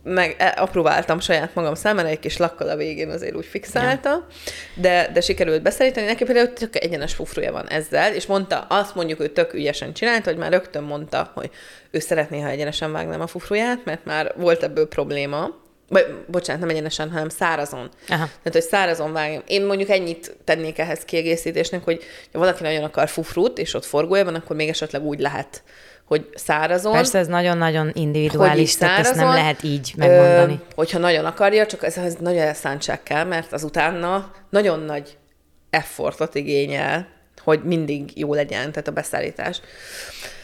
meg 0.02 0.34
e- 0.38 0.54
apróváltam 0.56 1.20
saját 1.20 1.54
magam 1.54 1.74
számára, 1.74 2.08
egy 2.08 2.18
kis 2.18 2.36
lakkal 2.36 2.68
a 2.68 2.76
végén 2.76 3.10
azért 3.10 3.36
úgy 3.36 3.46
fixálta, 3.46 4.26
de, 4.74 5.10
de 5.12 5.20
sikerült 5.20 5.62
beszállítani. 5.62 6.06
Neki 6.06 6.24
például 6.24 6.52
tök 6.52 6.76
egyenes 6.76 7.14
fufruja 7.14 7.52
van 7.52 7.68
ezzel, 7.68 8.14
és 8.14 8.26
mondta, 8.26 8.58
azt 8.58 8.94
mondjuk 8.94 9.20
ő 9.20 9.28
tök 9.28 9.54
ügyesen 9.54 9.92
csinálta, 9.92 10.30
hogy 10.30 10.38
már 10.38 10.52
rögtön 10.52 10.82
mondta, 10.82 11.30
hogy 11.34 11.50
ő 11.90 11.98
szeretné, 11.98 12.40
ha 12.40 12.48
egyenesen 12.48 12.92
vágnám 12.92 13.20
a 13.20 13.26
fufruját, 13.26 13.84
mert 13.84 14.04
már 14.04 14.34
volt 14.36 14.62
ebből 14.62 14.88
probléma, 14.88 15.66
vagy, 15.88 16.06
bocsánat, 16.26 16.60
nem 16.60 16.70
egyenesen, 16.70 17.10
hanem 17.10 17.28
szárazon. 17.28 17.90
Aha. 18.08 18.24
Tehát, 18.24 18.52
hogy 18.52 18.62
szárazon 18.62 19.12
vágjam. 19.12 19.42
Én 19.46 19.66
mondjuk 19.66 19.88
ennyit 19.88 20.36
tennék 20.44 20.78
ehhez 20.78 21.00
kiegészítésnek, 21.00 21.84
hogy 21.84 22.02
ha 22.32 22.38
valaki 22.38 22.62
nagyon 22.62 22.84
akar 22.84 23.08
fufrut, 23.08 23.58
és 23.58 23.74
ott 23.74 23.84
forgója 23.84 24.24
van, 24.24 24.34
akkor 24.34 24.56
még 24.56 24.68
esetleg 24.68 25.02
úgy 25.02 25.20
lehet, 25.20 25.62
hogy 26.04 26.28
szárazon. 26.34 26.92
Persze 26.92 27.18
ez 27.18 27.26
nagyon-nagyon 27.26 27.90
individuális, 27.94 28.76
tehát 28.76 28.98
ezt 28.98 29.08
nem 29.08 29.18
szárazon. 29.18 29.42
lehet 29.42 29.62
így 29.62 29.92
megmondani. 29.96 30.60
Ö, 30.62 30.72
hogyha 30.74 30.98
nagyon 30.98 31.24
akarja, 31.24 31.66
csak 31.66 31.82
ez, 31.84 31.96
ez 31.96 32.14
nagyon 32.14 32.42
elszántság 32.42 33.02
kell, 33.02 33.24
mert 33.24 33.52
az 33.52 33.64
utána 33.64 34.30
nagyon 34.50 34.80
nagy 34.80 35.16
effortot 35.70 36.34
igényel, 36.34 37.08
hogy 37.48 37.62
mindig 37.62 38.10
jó 38.14 38.34
legyen, 38.34 38.70
tehát 38.70 38.88
a 38.88 38.92
beszállítás. 38.92 39.60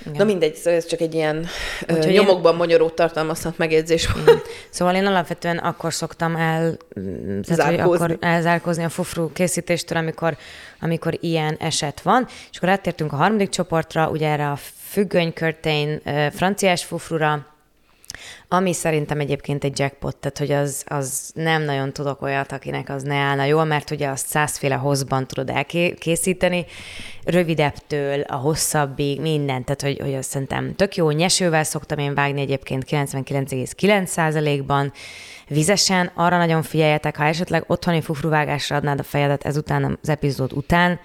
Igen. 0.00 0.16
Na 0.16 0.24
mindegy, 0.24 0.54
szóval 0.54 0.78
ez 0.78 0.86
csak 0.86 1.00
egy 1.00 1.14
ilyen 1.14 1.46
Úgyhogy 1.88 2.12
nyomokban 2.12 2.54
magyarót 2.56 2.94
tartalmazhat 2.94 3.58
megjegyzés 3.58 4.08
volt. 4.12 4.48
Szóval 4.70 4.94
én 4.94 5.06
alapvetően 5.06 5.58
akkor 5.58 5.92
szoktam 5.92 6.36
el, 6.36 6.76
mm, 7.00 7.40
tehát, 7.40 7.62
hogy 7.62 7.76
Zárkózni. 7.76 8.04
akkor 8.04 8.16
elzárkózni 8.20 8.84
a 8.84 8.88
fufru 8.88 9.32
készítéstől, 9.32 9.98
amikor, 9.98 10.36
amikor 10.80 11.18
ilyen 11.20 11.56
eset 11.60 12.00
van. 12.00 12.26
És 12.50 12.56
akkor 12.56 12.68
áttértünk 12.68 13.12
a 13.12 13.16
harmadik 13.16 13.48
csoportra, 13.48 14.08
ugye 14.08 14.28
erre 14.28 14.50
a 14.50 14.58
függönykörtény 14.88 16.00
ö, 16.04 16.26
franciás 16.32 16.84
fufrura, 16.84 17.53
ami 18.48 18.72
szerintem 18.72 19.20
egyébként 19.20 19.64
egy 19.64 19.79
jackpot, 19.79 20.16
tehát 20.16 20.38
hogy 20.38 20.50
az, 20.50 20.85
az 20.87 21.31
nem 21.35 21.62
nagyon 21.62 21.92
tudok 21.92 22.22
olyat, 22.22 22.53
akinek 22.53 22.88
az 22.88 23.03
ne 23.03 23.14
állna 23.14 23.44
jól, 23.44 23.64
mert 23.64 23.90
ugye 23.90 24.09
azt 24.09 24.27
százféle 24.27 24.74
hozban 24.74 25.27
tudod 25.27 25.50
elkészíteni, 25.50 26.66
rövidebbtől 27.24 28.20
a 28.20 28.35
hosszabbig, 28.35 29.20
minden, 29.20 29.64
tehát 29.64 29.83
hogy, 29.83 29.98
hogy 30.00 30.14
azt 30.14 30.29
szerintem 30.29 30.74
tök 30.74 30.96
jó. 30.96 31.11
Nyesővel 31.11 31.64
szoktam 31.64 31.98
én 31.98 32.14
vágni 32.14 32.40
egyébként 32.40 32.85
99,9%-ban, 32.88 34.92
vizesen, 35.48 36.11
arra 36.14 36.37
nagyon 36.37 36.62
figyeljetek, 36.62 37.16
ha 37.16 37.24
esetleg 37.24 37.64
otthoni 37.66 38.00
fufruvágásra 38.00 38.77
adnád 38.77 38.98
a 38.98 39.03
fejedet 39.03 39.44
ezután 39.44 39.98
az 40.03 40.09
epizód 40.09 40.53
után, 40.53 41.00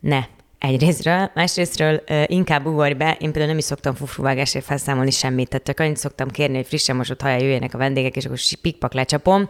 ne. 0.00 0.20
Egyrésztről, 0.62 1.30
másrésztről 1.34 2.02
inkább 2.26 2.66
ugorj 2.66 2.92
be, 2.92 3.10
én 3.10 3.18
például 3.18 3.46
nem 3.46 3.58
is 3.58 3.64
szoktam 3.64 3.94
fufruvágásért 3.94 4.64
felszámolni 4.64 5.10
semmit, 5.10 5.48
tehát 5.48 5.66
csak 5.66 5.80
annyit 5.80 5.96
szoktam 5.96 6.28
kérni, 6.28 6.56
hogy 6.56 6.66
frissen 6.66 6.96
mosott 6.96 7.20
haja 7.20 7.36
jöjjenek 7.36 7.74
a 7.74 7.78
vendégek, 7.78 8.16
és 8.16 8.24
akkor 8.24 8.38
pikpak 8.60 8.92
lecsapom, 8.92 9.48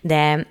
de 0.00 0.46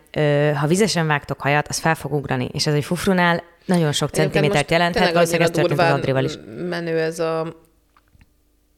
ha 0.59 0.67
vizesen 0.67 1.07
vágtok 1.07 1.41
hajat, 1.41 1.67
az 1.67 1.79
fel 1.79 1.95
fog 1.95 2.13
ugrani, 2.13 2.49
és 2.51 2.67
ez 2.67 2.73
egy 2.73 2.85
fufrunál 2.85 3.43
nagyon 3.65 3.91
sok 3.91 4.09
centimétert 4.09 4.71
jelenthet, 4.71 5.13
valószínűleg 5.13 5.47
ez 5.47 5.55
történt 5.55 5.79
az 5.79 5.91
Andrival 5.91 6.23
is. 6.23 6.33
menő 6.69 6.99
ez 6.99 7.19
a... 7.19 7.55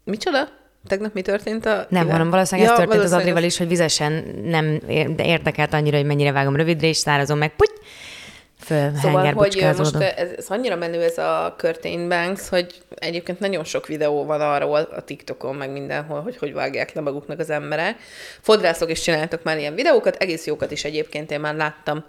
Micsoda? 0.04 0.48
Tegnap 0.88 1.14
mi 1.14 1.22
történt 1.22 1.66
a... 1.66 1.76
Nem, 1.76 2.02
kivel? 2.02 2.18
hanem 2.18 2.30
valószínűleg 2.30 2.72
ez 2.72 2.78
történt 2.78 3.04
az 3.04 3.12
Adrival 3.12 3.44
is, 3.44 3.58
hogy 3.58 3.68
vizesen 3.68 4.24
nem 4.44 4.80
ér- 4.88 5.16
de 5.16 5.26
érdekelt 5.26 5.74
annyira, 5.74 5.98
hogy 5.98 6.06
mennyire 6.06 6.32
vágom 6.32 6.56
rövidre, 6.56 6.88
és 6.88 6.98
szárazom 6.98 7.38
meg, 7.38 7.56
puty, 7.56 7.74
Szóval, 9.02 9.34
hogy 9.34 9.66
most 9.78 9.96
ez, 9.96 10.30
ez 10.38 10.46
annyira 10.48 10.76
menő 10.76 11.02
ez 11.02 11.18
a 11.18 11.54
Curtain 11.58 12.10
Banks, 12.10 12.50
hogy 12.50 12.82
egyébként 12.96 13.40
nagyon 13.40 13.64
sok 13.64 13.88
videó 13.88 14.26
van 14.26 14.42
arról 14.42 14.80
a 14.80 15.02
TikTokon, 15.02 15.56
meg 15.56 15.72
mindenhol, 15.72 16.22
hogy 16.22 16.38
hogy 16.38 16.54
vágják 16.54 16.94
le 16.94 17.02
maguknak 17.02 17.40
az 17.40 17.50
emberek. 17.50 17.98
Fodrászok 18.42 18.92
is 18.92 19.02
csináltak 19.02 19.44
már 19.44 19.58
ilyen 19.58 19.76
videókat, 19.76 20.16
egész 20.16 20.46
jókat 20.46 20.72
is 20.72 20.84
egyébként 20.84 21.32
én 21.32 21.40
már 21.40 21.56
láttam. 21.56 22.06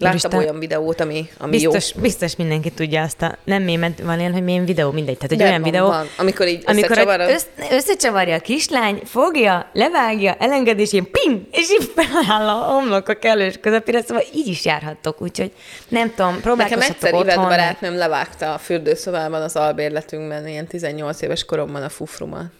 Láttam 0.00 0.18
Úristen. 0.18 0.38
olyan 0.38 0.58
videót, 0.58 1.00
ami, 1.00 1.28
ami 1.38 1.50
Biztos, 1.50 1.92
jó. 1.94 2.00
biztos 2.00 2.36
mindenki 2.36 2.70
tudja 2.70 3.02
azt 3.02 3.22
a, 3.22 3.36
nem 3.44 3.62
mémet, 3.62 4.00
van 4.00 4.18
ilyen, 4.20 4.32
hogy 4.32 4.42
milyen 4.44 4.64
videó, 4.64 4.90
mindegy. 4.90 5.16
Tehát 5.16 5.32
egy 5.32 5.38
De 5.38 5.44
olyan 5.44 5.60
van, 5.60 5.70
videó, 5.70 5.86
van. 5.86 6.06
Amikor 6.18 6.48
így 6.48 6.62
amikor 6.66 6.90
összecsavar 6.90 7.20
a- 7.20 7.30
össz, 7.30 7.44
összecsavarja 7.70 8.34
a 8.34 8.38
kislány, 8.38 9.00
fogja, 9.04 9.70
levágja, 9.72 10.34
elenged, 10.34 10.78
és 10.78 10.92
ilyen 10.92 11.08
ping, 11.10 11.40
és 11.50 11.70
így 11.70 11.92
feláll 11.94 12.48
a 12.48 12.52
homlok 12.72 13.08
a 13.08 13.14
kellős 13.14 13.54
közepére, 13.60 14.02
szóval 14.02 14.22
így 14.34 14.46
is 14.46 14.64
járhattok, 14.64 15.22
úgyhogy 15.22 15.52
nem 15.88 16.08
tudom, 16.10 16.26
Nekem 16.26 16.40
próbálkozhatok 16.42 16.94
egyszer 16.94 17.12
Ivett 17.14 17.26
otthon. 17.26 17.48
barátnőm 17.48 17.96
levágta 17.96 18.52
a 18.54 18.58
fürdőszobában 18.58 19.42
az 19.42 19.56
albérletünkben, 19.56 20.48
ilyen 20.48 20.66
18 20.66 21.20
éves 21.22 21.44
koromban 21.44 21.82
a 21.82 21.88
fufrumat. 21.88 22.50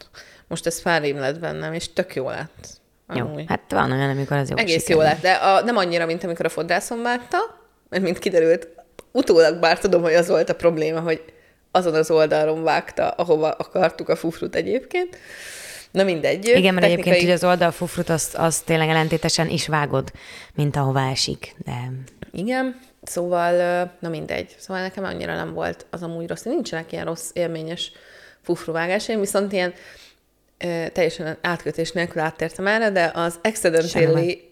Most 0.49 0.67
ez 0.67 0.81
fárím 0.81 1.19
lett 1.19 1.39
bennem, 1.39 1.73
és 1.73 1.93
tök 1.93 2.15
jó 2.15 2.29
lett. 2.29 2.79
Jó, 3.15 3.25
Amúgy. 3.27 3.45
hát 3.49 3.61
van 3.69 3.93
olyan, 3.93 4.11
amikor 4.11 4.37
az 4.37 4.51
jó 4.51 4.57
Egész 4.57 4.81
sikerül. 4.81 5.03
jó 5.03 5.09
lett, 5.09 5.21
de 5.21 5.33
a, 5.33 5.61
nem 5.63 5.77
annyira, 5.77 6.07
mint 6.07 6.25
amikor 6.25 6.45
a 6.45 6.49
fodrászon 6.49 7.03
vágta, 7.03 7.39
mert 7.89 8.03
mint 8.03 8.19
kiderült, 8.19 8.69
utólag 9.13 9.59
bár 9.61 9.79
tudom, 9.79 10.03
hogy 10.03 10.15
az 10.15 10.29
volt 10.29 10.49
a 10.49 10.55
probléma, 10.55 11.01
hogy 11.01 11.25
azon 11.71 11.95
az 11.95 12.11
oldalon 12.11 12.63
vágta, 12.63 13.09
ahova 13.09 13.51
akartuk 13.51 14.09
a 14.09 14.17
fufrut 14.17 14.55
egyébként. 14.55 15.17
Na 15.91 16.03
mindegy. 16.05 16.45
Igen, 16.49 16.75
mert 16.75 16.87
egyébként 16.87 16.89
technikai- 17.07 17.23
ugye 17.25 17.33
az 17.33 17.45
oldalfufrut, 17.45 18.09
azt, 18.09 18.35
azt 18.35 18.65
tényleg 18.65 18.89
ellentétesen 18.89 19.49
is 19.49 19.67
vágod, 19.67 20.11
mint 20.55 20.77
ahová 20.77 21.11
esik, 21.11 21.55
de 21.65 21.93
Igen, 22.33 22.81
szóval, 23.03 23.53
na 24.01 24.09
mindegy. 24.09 24.55
Szóval 24.59 24.83
nekem 24.83 25.05
annyira 25.05 25.35
nem 25.35 25.55
volt 25.55 25.87
az 25.91 26.03
amúgy 26.03 26.29
rossz. 26.29 26.43
Nincsenek 26.43 26.93
ilyen 26.93 27.05
rossz 27.05 27.31
élményes 27.33 27.93
fufruvágásaim, 28.43 29.21
viszont 29.21 29.53
ilyen 29.53 29.73
teljesen 30.93 31.39
átkötés 31.41 31.93
nélkül 31.93 32.21
áttértem 32.21 32.67
erre, 32.67 32.91
de 32.91 33.11
az 33.15 33.33
Semmi. 33.43 33.49
accidentally 33.49 34.50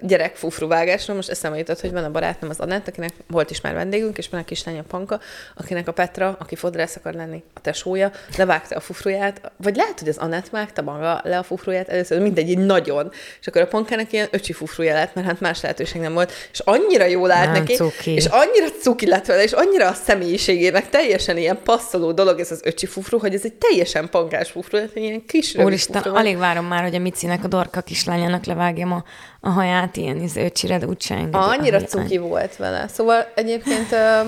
gyerek 0.00 0.36
fufruvágásról, 0.36 1.16
most 1.16 1.30
eszembe 1.30 1.58
jutott, 1.58 1.80
hogy 1.80 1.92
van 1.92 2.04
a 2.04 2.10
barátnőm 2.10 2.50
az 2.50 2.60
Anett, 2.60 2.88
akinek 2.88 3.12
volt 3.26 3.50
is 3.50 3.60
már 3.60 3.74
vendégünk, 3.74 4.18
és 4.18 4.28
van 4.28 4.40
a 4.40 4.44
kislánya 4.44 4.82
Panka, 4.82 5.20
akinek 5.56 5.88
a 5.88 5.92
Petra, 5.92 6.36
aki 6.40 6.56
fodrász 6.56 6.96
akar 6.96 7.14
lenni, 7.14 7.42
a 7.54 7.60
tesója, 7.60 8.12
levágta 8.36 8.76
a 8.76 8.80
fufruját, 8.80 9.52
vagy 9.56 9.76
lehet, 9.76 9.98
hogy 9.98 10.08
az 10.08 10.16
Anett 10.16 10.48
vágta 10.48 10.82
maga 10.82 11.20
le 11.24 11.38
a 11.38 11.42
fufruját 11.42 11.88
először, 11.88 12.20
mindegy, 12.20 12.50
így 12.50 12.58
nagyon. 12.58 13.10
És 13.40 13.46
akkor 13.46 13.62
a 13.62 13.66
Pankának 13.66 14.12
ilyen 14.12 14.28
öcsi 14.30 14.52
fufruja 14.52 14.94
lett, 14.94 15.14
mert 15.14 15.26
hát 15.26 15.40
más 15.40 15.60
lehetőség 15.60 16.00
nem 16.00 16.14
volt, 16.14 16.32
és 16.52 16.58
annyira 16.58 17.04
jól 17.04 17.30
állt 17.30 17.52
Nem 17.52 17.62
neki, 17.62 17.74
cuki. 17.74 18.10
és 18.10 18.24
annyira 18.24 18.66
cuki 18.80 19.06
lett 19.06 19.26
vele, 19.26 19.42
és 19.42 19.52
annyira 19.52 19.88
a 19.88 19.92
személyiségének 19.92 20.88
teljesen 20.88 21.36
ilyen 21.36 21.58
passzoló 21.64 22.12
dolog 22.12 22.40
ez 22.40 22.50
az 22.50 22.60
öcsi 22.64 22.86
fufru, 22.86 23.18
hogy 23.18 23.34
ez 23.34 23.44
egy 23.44 23.54
teljesen 23.54 24.10
pankás 24.10 24.50
fufru, 24.50 24.76
tehát 24.76 24.96
ilyen 24.96 25.26
kis 25.26 25.54
Úristen, 25.54 26.02
alig 26.02 26.36
várom 26.36 26.66
már, 26.66 26.82
hogy 26.82 26.94
a 26.94 26.98
Micinek, 26.98 27.44
a 27.44 27.48
Dorka 27.48 27.80
kislányának 27.80 28.44
levágjam 28.44 28.92
a, 28.92 29.04
a 29.46 29.50
haját 29.50 29.96
ilyen 29.96 30.20
izé, 30.20 30.44
öcsire, 30.44 30.78
de 30.78 30.86
úgyse 30.86 31.14
engedi. 31.14 31.36
Annyira 31.36 31.76
Annyi- 31.76 31.88
cuki 31.88 32.18
volt 32.18 32.56
vele. 32.56 32.88
Szóval 32.88 33.26
egyébként 33.34 33.92
ö, 33.92 34.20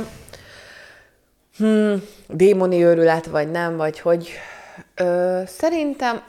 hmm, 1.57 2.03
démoni 2.29 2.85
őrület, 2.85 3.27
vagy 3.27 3.51
nem, 3.51 3.77
vagy 3.77 4.01
hogy 4.01 4.29
ö, 4.95 5.41
szerintem 5.47 6.23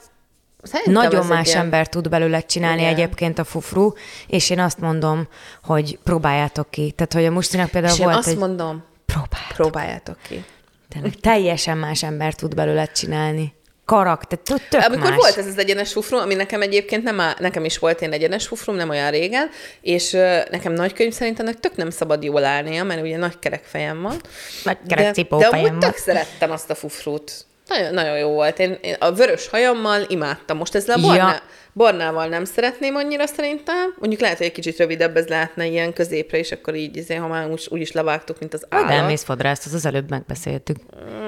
Szerintem 0.61 0.93
Nagyon 0.93 1.25
más 1.25 1.47
ilyen- 1.47 1.61
ember 1.61 1.87
tud 1.89 2.09
belőle 2.09 2.39
csinálni 2.41 2.81
Igen. 2.81 2.93
egyébként 2.93 3.39
a 3.39 3.43
fufru, 3.43 3.91
és 4.27 4.49
én 4.49 4.59
azt 4.59 4.79
mondom, 4.79 5.27
hogy 5.63 5.99
próbáljátok 6.03 6.69
ki. 6.71 6.91
Tehát, 6.91 7.13
hogy 7.13 7.25
a 7.25 7.31
Mustinak 7.31 7.69
például 7.69 7.93
És 7.93 7.99
én 7.99 8.05
volt 8.05 8.17
azt 8.17 8.27
egy... 8.27 8.37
mondom, 8.37 8.83
Próbáljátok. 9.05 9.55
próbáljátok 9.55 10.17
ki. 10.27 10.43
Tényleg, 10.89 11.13
teljesen 11.13 11.77
más 11.77 12.03
ember 12.03 12.33
tud 12.33 12.55
belőle 12.55 12.85
csinálni. 12.85 13.53
Karakter, 13.87 14.39
tök 14.39 14.67
tök 14.69 14.81
Amikor 14.81 15.09
más. 15.09 15.17
volt 15.17 15.37
ez 15.37 15.47
az 15.47 15.57
egyenes 15.57 15.91
fufrum, 15.91 16.19
ami 16.19 16.33
nekem 16.33 16.61
egyébként 16.61 17.03
nem 17.03 17.19
áll, 17.19 17.35
nekem 17.39 17.65
is 17.65 17.77
volt 17.77 18.01
én 18.01 18.11
egyenes 18.11 18.47
fufrum, 18.47 18.75
nem 18.75 18.89
olyan 18.89 19.11
régen, 19.11 19.49
és 19.81 20.11
nekem 20.49 20.73
nagykönyv 20.73 21.13
szerint 21.13 21.39
ennek 21.39 21.59
tök 21.59 21.75
nem 21.75 21.89
szabad 21.89 22.23
jól 22.23 22.43
állnia, 22.43 22.83
mert 22.83 23.01
ugye 23.01 23.17
nagy 23.17 23.39
kerek 23.39 23.63
fejem 23.63 24.01
van. 24.01 24.21
Nagy 24.63 24.77
kerek 24.87 25.15
de, 25.15 25.37
de 25.37 25.45
amúgy 25.47 25.77
tök 25.77 25.95
szerettem 25.95 26.51
azt 26.51 26.69
a 26.69 26.75
fufrút. 26.75 27.45
Nagyon, 27.67 27.93
nagyon 27.93 28.17
jó 28.17 28.29
volt. 28.29 28.59
Én, 28.59 28.77
én 28.81 28.95
a 28.99 29.11
vörös 29.11 29.47
hajammal 29.47 30.01
imádtam. 30.07 30.57
Most 30.57 30.75
ezzel 30.75 30.95
a 30.95 30.99
Ja. 30.99 31.07
barná, 31.07 31.41
barnával 31.73 32.27
nem 32.27 32.45
szeretném 32.45 32.95
annyira 32.95 33.25
szerintem. 33.25 33.93
Mondjuk 33.99 34.21
lehet, 34.21 34.37
hogy 34.37 34.45
egy 34.45 34.51
kicsit 34.51 34.77
rövidebb 34.77 35.17
ez 35.17 35.27
lehetne 35.27 35.65
ilyen 35.65 35.93
középre, 35.93 36.37
és 36.37 36.51
akkor 36.51 36.75
így, 36.75 36.97
izé, 36.97 37.15
ha 37.15 37.27
már 37.27 37.49
úgy, 37.49 37.67
úgy 37.69 37.81
is 37.81 37.91
levágtuk, 37.91 38.39
mint 38.39 38.53
az 38.53 38.65
állat. 38.69 38.89
elmész 38.91 39.23
fodrászt, 39.23 39.65
az 39.65 39.73
az 39.73 39.85
előbb 39.85 40.09
megbeszéltük. 40.09 40.77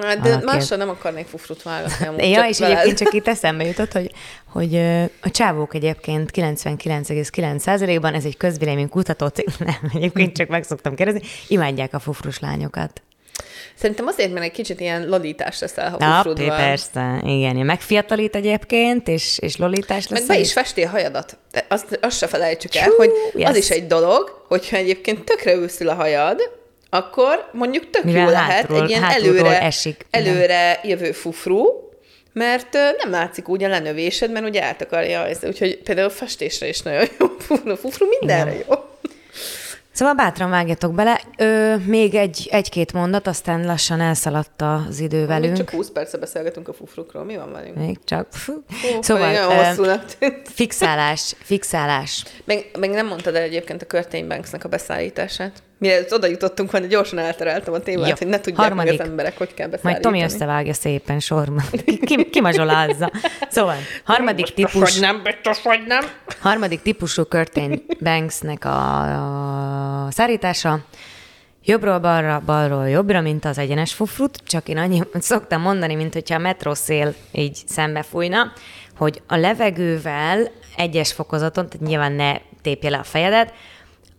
Hát, 0.02 0.20
De 0.20 0.40
mással 0.44 0.78
nem 0.78 0.90
akarnék 0.90 1.28
fufrut 1.28 1.64
vágatni. 1.64 2.30
Ja, 2.30 2.44
és 2.44 2.60
veled. 2.60 2.78
egyébként 2.78 2.98
csak 2.98 3.14
itt 3.14 3.28
eszembe 3.28 3.64
jutott, 3.66 3.92
hogy, 3.92 4.12
hogy 4.46 4.76
a 5.22 5.32
csávók 5.32 5.74
egyébként 5.76 6.32
99,9%-ban, 6.34 8.14
ez 8.14 8.26
egy 8.26 8.38
közvélemény 8.38 8.90
kutató 8.90 9.32
nem, 9.60 9.76
egyébként 9.94 10.36
csak 10.38 10.48
meg 10.48 10.64
szoktam 10.64 10.96
kérdezni, 10.96 11.22
imádják 11.48 11.94
a 11.94 12.00
fufrus 12.00 12.40
lányokat. 12.40 13.02
Szerintem 13.76 14.08
azért, 14.08 14.34
mert 14.34 14.46
egy 14.46 14.52
kicsit 14.52 14.80
ilyen 14.80 15.08
ladítás 15.10 15.60
leszel, 15.60 15.90
ha 15.90 15.98
Na, 16.00 16.34
van. 16.36 16.58
persze, 16.58 17.22
igen, 17.26 17.56
megfiatalít 17.56 18.36
egyébként, 18.36 19.08
és, 19.08 19.38
és 19.42 19.58
lolítás 19.58 20.08
lesz. 20.08 20.20
Meg 20.20 20.28
be 20.38 20.44
is 20.44 20.54
festi 20.54 20.82
a 20.84 20.90
hajadat. 20.90 21.38
De 21.52 21.66
azt, 21.70 22.00
azt 22.02 22.18
se 22.18 22.28
felejtsük 22.28 22.76
el, 22.76 22.86
Csú, 22.86 22.96
hogy 22.96 23.12
yes. 23.34 23.50
az 23.50 23.56
is 23.56 23.70
egy 23.70 23.88
dolog, 23.88 24.44
hogyha 24.48 24.78
egyébként 24.78 25.24
tökre 25.24 25.54
őszül 25.56 25.90
a 25.90 25.94
hajad, 25.94 26.42
akkor 26.90 27.50
mondjuk 27.52 27.90
tök 27.90 28.04
Mivel 28.04 28.22
jó 28.24 28.30
lehet 28.30 28.52
hátulról- 28.52 28.84
egy 28.84 28.90
ilyen 28.90 29.04
előre, 29.04 29.62
esik, 29.62 30.06
előre 30.10 30.80
jövő 30.84 31.12
fufru, 31.12 31.66
mert 32.34 32.74
nem 32.74 33.12
látszik 33.12 33.48
úgy 33.50 33.64
a 33.64 33.68
lenövésed, 33.68 34.32
mert 34.32 34.46
ugye 34.46 34.64
eltakarja 34.64 35.26
ezt. 35.26 35.46
Úgyhogy 35.46 35.78
például 35.78 36.10
festésre 36.10 36.68
is 36.68 36.82
nagyon 36.82 37.08
jó 37.20 37.28
fufru, 37.48 37.76
fufru 37.76 38.06
mindenre 38.20 38.54
jó. 38.68 38.76
Szóval 40.00 40.14
bátran 40.14 40.50
vágjatok 40.50 40.94
bele. 40.94 41.22
Ö, 41.38 41.76
még 41.86 42.16
egy, 42.16 42.48
egy-két 42.52 42.94
mondat, 42.94 43.28
aztán 43.28 43.66
lassan 43.66 44.02
elszaladt 44.02 44.62
az 44.62 45.00
idő 45.00 45.26
velünk. 45.26 45.58
Csak 45.58 45.70
20 45.70 45.90
perce 45.90 46.18
beszélgetünk 46.18 46.68
a 46.68 46.74
fufrukról. 46.74 47.24
Mi 47.24 47.36
van 47.36 47.52
velünk? 47.52 47.76
Még 47.76 48.00
csak. 48.04 48.28
Fú. 48.32 48.54
Ó, 48.54 49.02
Szóval 49.02 49.34
ö, 50.20 50.28
fixálás, 50.44 51.36
fixálás. 51.40 52.26
Meg, 52.46 52.66
meg 52.80 52.90
nem 52.90 53.08
mondtad 53.08 53.36
el 53.36 53.42
egyébként 53.42 53.82
a 53.82 53.86
Curtain 53.86 54.28
Banksnek 54.28 54.64
a 54.64 54.68
beszállítását. 54.68 55.64
Mielőtt 55.80 56.14
oda 56.14 56.28
jutottunk 56.28 56.72
volna, 56.72 56.88
gyorsan 56.88 57.20
eltereltem 57.20 57.74
a 57.74 57.80
témát, 57.80 58.08
Jó. 58.10 58.16
hogy 58.18 58.28
ne 58.28 58.40
tudják 58.40 58.68
Harmadik. 58.68 58.92
meg 58.92 59.02
az 59.02 59.08
emberek, 59.08 59.38
hogy 59.38 59.54
kell 59.54 59.68
beszállítani. 59.68 59.94
Majd 60.14 60.26
Tomi 60.26 60.34
összevágja 60.34 60.74
szépen 60.74 61.20
sorban. 61.20 61.64
Ki, 62.06 62.30
kimazsolázza. 62.30 63.12
Szóval, 63.50 63.76
harmadik 64.04 64.46
típus, 64.54 64.92
Hogy 64.94 65.02
nem, 65.02 65.24
biztos, 65.24 65.62
hogy 65.62 65.80
nem. 65.88 66.06
harmadik 66.40 66.82
típusú 66.82 67.22
Curtain 67.24 67.86
Banksnek 68.04 68.66
a, 68.66 70.06
a 70.06 70.12
szárítása. 70.12 70.80
Jobbról 71.66 72.00
balra, 72.00 72.42
balról 72.46 72.90
jobbra, 72.90 73.22
mint 73.22 73.46
az 73.46 73.58
egyenes 73.58 73.94
fufrut, 73.94 74.38
csak 74.48 74.68
én 74.68 74.78
annyi 74.78 75.02
szoktam 75.20 75.62
mondani, 75.62 75.96
mint 75.96 76.14
hogyha 76.14 76.36
a 76.36 76.40
metrószél 76.40 77.14
így 77.32 77.58
szembe 77.66 78.04
fújna, 78.04 78.52
hogy 78.98 79.22
a 79.28 79.36
levegővel 79.36 80.52
egyes 80.76 81.14
fokozaton, 81.14 81.70
tehát 81.70 81.88
nyilván 81.88 82.12
ne 82.12 82.36
tépje 82.62 82.90
le 82.90 82.98
a 82.98 83.04
fejedet, 83.04 83.54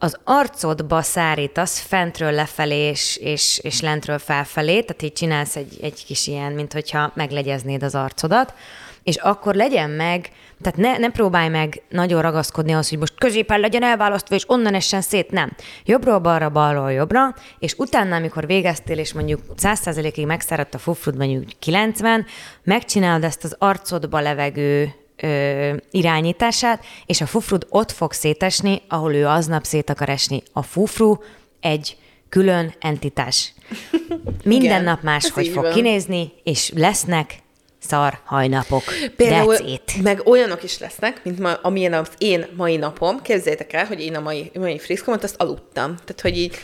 az 0.02 0.18
arcodba 0.24 1.02
szárítasz 1.02 1.80
fentről 1.80 2.32
lefelé 2.32 2.76
és, 2.76 3.16
és, 3.16 3.60
és 3.62 3.80
lentről 3.80 4.18
felfelé, 4.18 4.80
tehát 4.80 5.02
így 5.02 5.12
csinálsz 5.12 5.56
egy, 5.56 5.78
egy 5.82 6.04
kis 6.04 6.26
ilyen, 6.26 6.52
mint 6.52 6.72
hogyha 6.72 7.12
meglegyeznéd 7.14 7.82
az 7.82 7.94
arcodat, 7.94 8.54
és 9.02 9.16
akkor 9.16 9.54
legyen 9.54 9.90
meg, 9.90 10.30
tehát 10.60 10.78
ne, 10.78 10.98
ne 10.98 11.10
próbálj 11.10 11.48
meg 11.48 11.82
nagyon 11.88 12.22
ragaszkodni 12.22 12.72
ahhoz, 12.72 12.88
hogy 12.88 12.98
most 12.98 13.14
középen 13.18 13.60
legyen 13.60 13.82
elválasztva, 13.82 14.34
és 14.34 14.44
onnan 14.48 14.74
essen 14.74 15.00
szét, 15.00 15.30
nem. 15.30 15.52
Jobbról 15.84 16.18
balra, 16.18 16.50
balról 16.50 16.92
jobbra, 16.92 17.34
és 17.58 17.74
utána, 17.76 18.16
amikor 18.16 18.46
végeztél, 18.46 18.98
és 18.98 19.12
mondjuk 19.12 19.40
100%-ig 19.56 20.26
megszáradt 20.26 20.74
a 20.74 20.78
fufrud, 20.78 21.16
mondjuk 21.16 21.44
90, 21.58 22.26
megcsinálod 22.62 23.24
ezt 23.24 23.44
az 23.44 23.56
arcodba 23.58 24.20
levegő 24.20 24.94
ö, 25.22 25.74
irányítását, 25.90 26.84
és 27.06 27.20
a 27.20 27.26
fufrud 27.26 27.66
ott 27.68 27.92
fog 27.92 28.12
szétesni, 28.12 28.82
ahol 28.88 29.14
ő 29.14 29.26
aznap 29.26 29.64
szét 29.64 29.90
akar 29.90 30.08
esni. 30.08 30.42
A 30.52 30.62
fufru 30.62 31.16
egy 31.60 31.96
külön 32.28 32.74
entitás. 32.80 33.52
Minden 34.44 34.70
Igen, 34.70 34.84
nap 34.84 35.02
máshogy 35.02 35.48
fog 35.48 35.62
van. 35.62 35.72
kinézni, 35.72 36.32
és 36.42 36.72
lesznek 36.74 37.38
szar 37.78 38.18
hajnapok. 38.24 38.82
Például, 39.16 39.56
meg 40.02 40.26
olyanok 40.26 40.62
is 40.62 40.78
lesznek, 40.78 41.24
mint 41.24 41.38
ma, 41.38 41.52
amilyen 41.52 41.92
az 41.92 42.08
én 42.18 42.46
mai 42.56 42.76
napom. 42.76 43.22
Képzeljétek 43.22 43.72
el, 43.72 43.86
hogy 43.86 44.00
én 44.00 44.16
a 44.16 44.20
mai, 44.20 44.50
mai 44.54 44.78
friszkomat 44.78 45.24
azt 45.24 45.40
aludtam. 45.40 45.96
Tehát, 45.96 46.20
hogy 46.20 46.38
így 46.38 46.56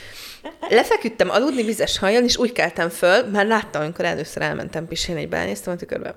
lefeküdtem 0.68 1.30
aludni 1.30 1.62
vizes 1.62 1.98
hajjal, 1.98 2.24
és 2.24 2.36
úgy 2.36 2.52
keltem 2.52 2.88
föl, 2.88 3.24
már 3.30 3.46
láttam, 3.46 3.82
amikor 3.82 4.04
először 4.04 4.42
elmentem 4.42 4.86
pisilni, 4.86 5.20
egy 5.20 5.28
belenéztem 5.28 5.72
a 5.72 5.76
tükörbe. 5.76 6.14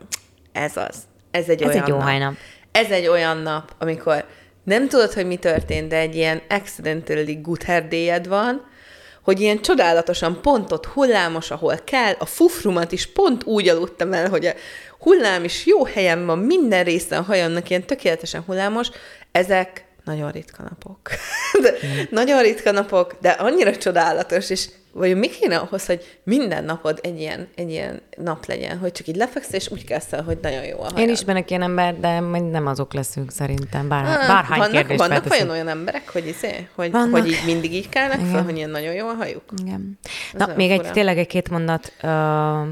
Ez 0.52 0.78
az. 0.78 0.95
Ez 1.31 1.49
egy 1.49 1.61
Ez 1.61 1.69
olyan 1.69 1.81
egy 1.81 1.87
jó 1.87 1.95
nap. 1.95 2.03
hajnap. 2.03 2.33
Ez 2.71 2.89
egy 2.89 3.07
olyan 3.07 3.37
nap, 3.37 3.73
amikor 3.77 4.25
nem 4.63 4.87
tudod, 4.87 5.13
hogy 5.13 5.25
mi 5.25 5.35
történt, 5.35 5.87
de 5.89 5.97
egy 5.97 6.15
ilyen 6.15 6.41
accidentally 6.49 7.39
good 7.41 7.63
hair 7.63 8.27
van, 8.27 8.67
hogy 9.21 9.39
ilyen 9.39 9.61
csodálatosan 9.61 10.41
pont 10.41 10.71
ott 10.71 10.85
hullámos, 10.85 11.51
ahol 11.51 11.79
kell, 11.83 12.15
a 12.19 12.25
fufrumat 12.25 12.91
is 12.91 13.11
pont 13.11 13.43
úgy 13.43 13.67
aludtam 13.67 14.13
el, 14.13 14.29
hogy 14.29 14.45
a 14.45 14.53
hullám 14.99 15.43
is 15.43 15.65
jó 15.65 15.85
helyen 15.85 16.25
van, 16.25 16.39
minden 16.39 16.83
része 16.83 17.17
a 17.17 17.21
hajamnak 17.21 17.69
ilyen 17.69 17.83
tökéletesen 17.83 18.43
hullámos, 18.45 18.89
ezek 19.31 19.85
nagyon 20.03 20.31
ritka 20.31 20.63
napok. 20.63 21.09
De, 21.61 21.73
nagyon 22.09 22.41
ritka 22.41 22.71
napok, 22.71 23.17
de 23.21 23.29
annyira 23.29 23.77
csodálatos, 23.77 24.49
és 24.49 24.69
vagy 24.99 25.17
mi 25.17 25.27
kéne 25.29 25.57
ahhoz, 25.57 25.85
hogy 25.85 26.19
minden 26.23 26.63
napod 26.63 26.99
egy 27.03 27.19
ilyen, 27.19 27.47
egy 27.55 27.69
ilyen 27.69 28.01
nap 28.17 28.45
legyen, 28.45 28.77
hogy 28.77 28.91
csak 28.91 29.07
így 29.07 29.15
lefeksz, 29.15 29.53
és 29.53 29.71
úgy 29.71 29.83
kezd 29.85 30.13
el, 30.13 30.23
hogy 30.23 30.38
nagyon 30.41 30.63
jó 30.63 30.77
a 30.77 30.81
hajad. 30.83 30.97
Én 30.97 31.09
ismerek 31.09 31.49
ilyen 31.49 31.62
ember, 31.62 31.99
de 31.99 32.19
nem 32.19 32.67
azok 32.67 32.93
leszünk 32.93 33.31
szerintem, 33.31 33.88
bár, 33.88 34.03
Ah, 34.05 34.27
bárhány 34.27 34.57
vannak, 34.57 34.71
kérdést 34.73 34.99
vannak 34.99 35.17
felteszünk. 35.21 35.51
olyan, 35.51 35.65
olyan 35.65 35.77
emberek, 35.77 36.09
hogy, 36.09 36.27
izé, 36.27 36.67
hogy, 36.75 36.91
Vannak. 36.91 37.12
hogy 37.12 37.27
így 37.27 37.41
mindig 37.45 37.73
így 37.73 37.89
kelnek 37.89 38.19
fel, 38.19 38.43
hogy 38.43 38.55
ilyen 38.57 38.69
nagyon 38.69 38.93
jó 38.93 39.07
a 39.07 39.13
hajuk. 39.13 39.43
Igen. 39.62 39.99
Ez 40.33 40.39
Na, 40.47 40.53
még 40.55 40.71
egy, 40.71 40.91
tényleg 40.91 41.17
egy 41.17 41.27
két 41.27 41.49
mondat 41.49 41.93
uh, 42.03 42.09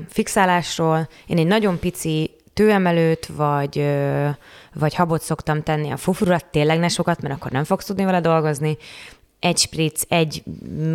fixálásról. 0.09 1.09
Én 1.27 1.37
egy 1.37 1.47
nagyon 1.47 1.79
pici 1.79 2.31
tőemelőt, 2.53 3.25
vagy, 3.25 3.77
uh, 3.77 4.27
vagy 4.73 4.95
habot 4.95 5.21
szoktam 5.21 5.63
tenni 5.63 5.91
a 5.91 5.97
fufurra, 5.97 6.39
tényleg 6.51 6.79
ne 6.79 6.87
sokat, 6.87 7.21
mert 7.21 7.33
akkor 7.33 7.51
nem 7.51 7.63
fogsz 7.63 7.85
tudni 7.85 8.03
vele 8.03 8.21
dolgozni. 8.21 8.77
Egy 9.47 9.57
spritz, 9.57 10.05
egy 10.09 10.43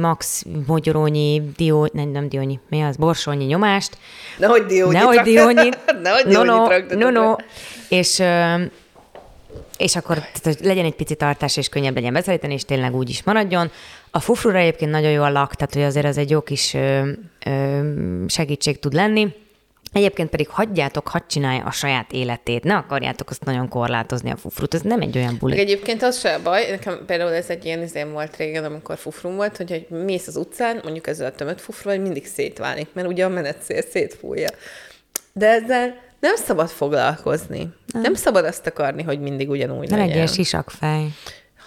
max 0.01 0.45
mogyorónyi, 0.67 1.43
dió, 1.57 1.89
nem, 1.93 2.09
nem 2.09 2.29
diónyi, 2.29 2.61
mi 2.69 2.83
az, 2.83 2.97
borsónyi 2.97 3.45
nyomást. 3.45 3.97
Nehogy 4.39 4.67
diónyit 4.67 4.99
Nehogy 4.99 5.15
rak- 5.15 5.27
diónyit. 5.27 5.79
Nehogy 6.03 6.25
no, 6.25 6.43
diónyit 6.43 6.89
no, 6.89 6.99
no, 6.99 7.11
no. 7.11 7.35
be. 7.35 7.45
És, 7.89 8.23
és 9.77 9.97
akkor 9.97 10.17
tehát, 10.17 10.43
hogy 10.43 10.57
legyen 10.61 10.85
egy 10.85 10.95
pici 10.95 11.15
tartás, 11.15 11.57
és 11.57 11.69
könnyebb 11.69 11.95
legyen 11.95 12.13
beszállítani, 12.13 12.53
és 12.53 12.65
tényleg 12.65 12.95
úgy 12.95 13.09
is 13.09 13.23
maradjon. 13.23 13.71
A 14.11 14.21
fufrura 14.21 14.59
egyébként 14.59 14.91
nagyon 14.91 15.11
jó 15.11 15.23
a 15.23 15.31
lak, 15.31 15.55
tehát 15.55 15.75
hogy 15.75 15.83
azért 15.83 16.07
ez 16.07 16.17
egy 16.17 16.31
jó 16.31 16.41
kis 16.41 16.75
ö, 16.75 17.11
ö, 17.47 17.81
segítség 18.27 18.79
tud 18.79 18.93
lenni. 18.93 19.29
Egyébként 19.93 20.31
pedig 20.31 20.49
hagyjátok, 20.49 21.09
hadd 21.09 21.23
csinálja 21.27 21.65
a 21.65 21.71
saját 21.71 22.13
életét, 22.13 22.65
ne 22.65 22.77
akarjátok 22.77 23.31
azt 23.31 23.45
nagyon 23.45 23.69
korlátozni 23.69 24.31
a 24.31 24.37
fufrut, 24.37 24.75
ez 24.75 24.81
nem 24.81 25.01
egy 25.01 25.17
olyan 25.17 25.37
buli. 25.39 25.53
Meg 25.53 25.63
egyébként 25.63 26.03
az 26.03 26.19
se 26.19 26.35
a 26.35 26.43
baj, 26.43 26.71
nekem 26.71 27.05
például 27.07 27.33
ez 27.33 27.49
egy 27.51 27.65
ilyen 27.65 27.83
izém 27.83 28.13
volt 28.13 28.37
régen, 28.37 28.65
amikor 28.65 28.99
fufrum 28.99 29.37
volt, 29.37 29.57
hogy, 29.57 29.71
hogy 29.71 29.99
mész 30.05 30.27
az 30.27 30.37
utcán, 30.37 30.81
mondjuk 30.83 31.07
ezzel 31.07 31.27
a 31.27 31.35
tömött 31.35 31.65
hogy 31.83 32.01
mindig 32.01 32.27
szétválik, 32.27 32.89
mert 32.93 33.09
ugye 33.09 33.25
a 33.25 33.29
menetszél 33.29 33.83
szétfújja. 33.83 34.49
De 35.33 35.49
ezzel 35.49 35.95
nem 36.21 36.37
szabad 36.37 36.69
foglalkozni. 36.69 37.69
Nem, 37.93 38.03
nem 38.03 38.15
szabad 38.15 38.45
azt 38.45 38.67
akarni, 38.67 39.03
hogy 39.03 39.21
mindig 39.21 39.51
ugyanúgy 39.51 39.91
Ne 39.91 39.97
legyen. 39.97 40.09
legyél 40.09 40.27
sisakfej. 40.27 41.07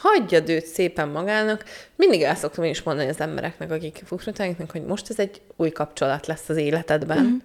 Hagyjad 0.01 0.49
őt 0.49 0.65
szépen 0.65 1.07
magának. 1.07 1.63
Mindig 1.95 2.21
el 2.21 2.35
szoktam 2.35 2.63
én 2.63 2.69
is 2.69 2.83
mondani 2.83 3.09
az 3.09 3.19
embereknek, 3.19 3.71
akik 3.71 4.01
fufrutánknak, 4.05 4.71
hogy 4.71 4.85
most 4.85 5.09
ez 5.09 5.19
egy 5.19 5.41
új 5.55 5.69
kapcsolat 5.69 6.27
lesz 6.27 6.49
az 6.49 6.57
életedben. 6.57 7.23
Mhm. 7.23 7.35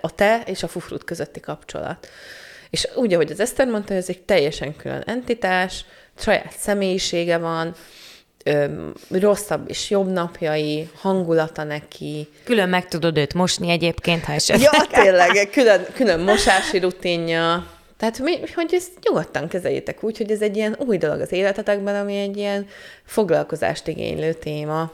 A 0.00 0.14
te 0.14 0.42
és 0.46 0.62
a 0.62 0.68
fufrut 0.68 1.04
közötti 1.04 1.40
kapcsolat. 1.40 2.08
És 2.70 2.88
úgy, 2.94 3.12
ahogy 3.12 3.30
az 3.30 3.40
Eszter 3.40 3.66
mondta, 3.66 3.94
ez 3.94 4.08
egy 4.08 4.22
teljesen 4.22 4.76
külön 4.76 5.02
entitás, 5.06 5.84
saját 6.18 6.52
személyisége 6.58 7.38
van, 7.38 7.74
öm, 8.44 8.92
rosszabb 9.10 9.68
és 9.68 9.90
jobb 9.90 10.10
napjai, 10.10 10.90
hangulata 10.94 11.64
neki. 11.64 12.28
Külön 12.44 12.68
meg 12.68 12.88
tudod 12.88 13.16
őt 13.16 13.34
mosni 13.34 13.70
egyébként, 13.70 14.24
ha 14.24 14.32
esetleg. 14.32 14.72
Ja, 14.72 15.02
tényleg, 15.02 15.48
külön, 15.50 15.86
külön 15.94 16.20
mosási 16.20 16.78
rutinja. 16.78 17.66
Tehát, 17.96 18.18
mi, 18.18 18.38
hogy 18.54 18.74
ezt 18.74 18.90
nyugodtan 19.02 19.48
kezeljétek 19.48 20.02
úgy, 20.02 20.16
hogy 20.16 20.30
ez 20.30 20.40
egy 20.40 20.56
ilyen 20.56 20.76
új 20.78 20.98
dolog 20.98 21.20
az 21.20 21.32
életetekben, 21.32 21.94
ami 21.94 22.16
egy 22.18 22.36
ilyen 22.36 22.66
foglalkozást 23.04 23.86
igénylő 23.86 24.32
téma. 24.32 24.92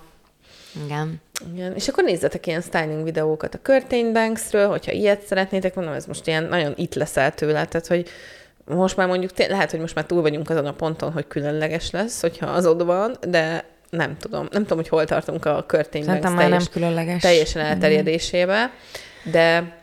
Igen. 0.84 1.20
Igen. 1.54 1.74
És 1.74 1.88
akkor 1.88 2.04
nézzetek 2.04 2.46
ilyen 2.46 2.60
styling 2.60 3.04
videókat 3.04 3.54
a 3.54 3.58
Curtain 3.62 4.12
Banksről, 4.12 4.68
hogyha 4.68 4.92
ilyet 4.92 5.22
szeretnétek, 5.22 5.74
mondom, 5.74 5.94
ez 5.94 6.06
most 6.06 6.26
ilyen 6.26 6.44
nagyon 6.44 6.72
itt 6.76 6.94
leszel 6.94 7.34
tőle, 7.34 7.64
tehát, 7.64 7.86
hogy 7.86 8.08
most 8.64 8.96
már 8.96 9.06
mondjuk, 9.06 9.38
lehet, 9.48 9.70
hogy 9.70 9.80
most 9.80 9.94
már 9.94 10.04
túl 10.04 10.22
vagyunk 10.22 10.50
azon 10.50 10.66
a 10.66 10.72
ponton, 10.72 11.12
hogy 11.12 11.26
különleges 11.26 11.90
lesz, 11.90 12.20
hogyha 12.20 12.46
az 12.46 12.66
ott 12.66 12.82
van, 12.82 13.16
de 13.28 13.64
nem 13.90 14.16
tudom. 14.16 14.48
Nem 14.50 14.62
tudom, 14.62 14.78
hogy 14.78 14.88
hol 14.88 15.04
tartunk 15.04 15.44
a 15.44 15.64
Curtain 15.66 16.06
Banks 16.06 16.22
már 16.22 16.34
nem 16.34 16.48
teljes, 16.48 16.68
különleges. 16.68 17.22
teljesen 17.22 17.64
elterjedésébe, 17.64 18.70
de 19.24 19.78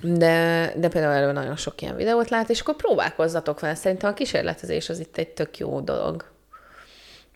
de, 0.00 0.72
de 0.76 0.88
például 0.88 1.14
erről 1.14 1.32
nagyon 1.32 1.56
sok 1.56 1.80
ilyen 1.80 1.96
videót 1.96 2.30
lát, 2.30 2.50
és 2.50 2.60
akkor 2.60 2.76
próbálkozzatok 2.76 3.60
vele. 3.60 3.74
Szerintem 3.74 4.10
a 4.10 4.14
kísérletezés 4.14 4.88
az 4.88 5.00
itt 5.00 5.16
egy 5.16 5.28
tök 5.28 5.58
jó 5.58 5.80
dolog. 5.80 6.33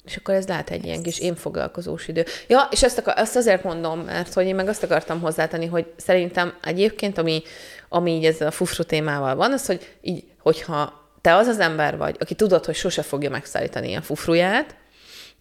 És 0.05 0.17
akkor 0.17 0.35
ez 0.35 0.47
lehet 0.47 0.71
egy 0.71 0.85
ilyen 0.85 1.03
kis 1.03 1.19
én 1.19 1.35
foglalkozós 1.35 2.09
idő. 2.09 2.25
Ja, 2.47 2.69
és 2.71 2.83
ezt, 2.83 2.99
akar, 2.99 3.15
ezt 3.17 3.37
azért 3.37 3.65
mondom, 3.65 4.01
mert 4.01 4.33
hogy 4.33 4.47
én 4.47 4.55
meg 4.55 4.69
azt 4.69 4.83
akartam 4.83 5.21
hozzátenni, 5.21 5.67
hogy 5.67 5.93
szerintem 5.97 6.55
egyébként, 6.63 7.19
ami, 7.19 7.43
ami 7.89 8.11
így 8.11 8.25
ezzel 8.25 8.47
a 8.49 8.51
fufru 8.51 8.83
témával 8.83 9.35
van, 9.35 9.53
az, 9.53 9.67
hogy 9.67 9.95
így, 10.01 10.25
hogyha 10.39 11.07
te 11.21 11.35
az 11.35 11.47
az 11.47 11.59
ember 11.59 11.97
vagy, 11.97 12.17
aki 12.21 12.35
tudod, 12.35 12.65
hogy 12.65 12.75
sose 12.75 13.03
fogja 13.03 13.31
megszállítani 13.31 13.95
a 13.95 14.03
fufruját, 14.03 14.75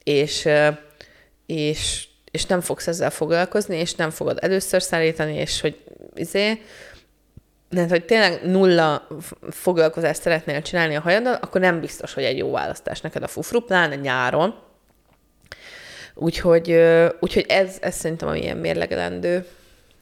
és, 0.04 0.48
és, 1.46 2.08
és 2.32 2.46
nem 2.46 2.62
fogsz 2.62 2.88
ezzel 2.88 3.10
foglalkozni, 3.10 3.78
és 3.78 3.96
nem 3.96 4.10
fogod 4.10 4.38
először 4.41 4.82
szállítani, 4.82 5.36
és 5.36 5.62
hogy 5.62 5.78
izé, 6.15 6.62
mert 7.69 7.89
hogy 7.89 8.06
tényleg 8.06 8.41
nulla 8.43 9.08
foglalkozást 9.49 10.21
szeretnél 10.21 10.62
csinálni 10.62 10.95
a 10.95 11.01
hajaddal, 11.01 11.34
akkor 11.34 11.62
nem 11.62 11.80
biztos, 11.80 12.13
hogy 12.13 12.23
egy 12.23 12.38
jó 12.38 12.51
választás 12.51 13.01
neked 13.01 13.23
a 13.23 13.27
fufru, 13.27 13.60
pláne 13.60 13.95
nyáron. 13.95 14.56
Úgyhogy, 16.13 16.71
úgyhogy 17.19 17.45
ez, 17.47 17.77
ez 17.82 17.95
szerintem 17.95 18.27
ami 18.27 18.41
ilyen 18.41 18.58
mérlegelendő 18.58 19.45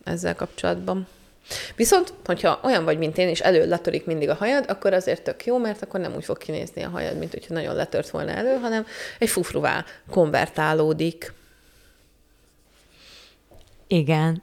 ezzel 0.04 0.36
kapcsolatban. 0.36 1.08
Viszont, 1.76 2.14
hogyha 2.26 2.60
olyan 2.64 2.84
vagy, 2.84 2.98
mint 2.98 3.18
én, 3.18 3.28
és 3.28 3.40
elő 3.40 3.68
letörik 3.68 4.06
mindig 4.06 4.30
a 4.30 4.36
hajad, 4.36 4.66
akkor 4.68 4.94
azért 4.94 5.24
tök 5.24 5.46
jó, 5.46 5.58
mert 5.58 5.82
akkor 5.82 6.00
nem 6.00 6.16
úgy 6.16 6.26
fog 6.26 6.38
kinézni 6.38 6.84
a 6.84 6.90
hajad, 6.90 7.18
mint 7.18 7.32
hogyha 7.32 7.54
nagyon 7.54 7.76
letört 7.76 8.10
volna 8.10 8.32
elő, 8.32 8.58
hanem 8.58 8.86
egy 9.20 9.30
fufruvá 9.30 9.86
konvertálódik. 10.10 11.34
Igen. 13.88 14.42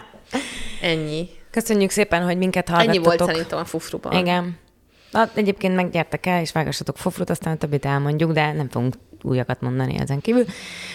Ennyi. 0.82 1.28
Köszönjük 1.52 1.90
szépen, 1.90 2.22
hogy 2.22 2.38
minket 2.38 2.68
Ennyi 2.68 2.76
hallgattatok. 2.78 3.04
volt 3.04 3.30
szerintem 3.30 3.58
a 3.58 3.64
fufruban. 3.64 4.12
Igen. 4.12 4.58
Na, 5.10 5.30
egyébként 5.34 5.74
meggyertek 5.74 6.26
el, 6.26 6.40
és 6.40 6.52
vágassatok 6.52 6.98
fofrut, 6.98 7.30
aztán 7.30 7.52
a 7.52 7.56
többit 7.56 7.84
elmondjuk, 7.84 8.32
de 8.32 8.52
nem 8.52 8.68
fogunk 8.68 8.94
újakat 9.22 9.60
mondani 9.60 9.98
ezen 9.98 10.20
kívül. 10.20 10.44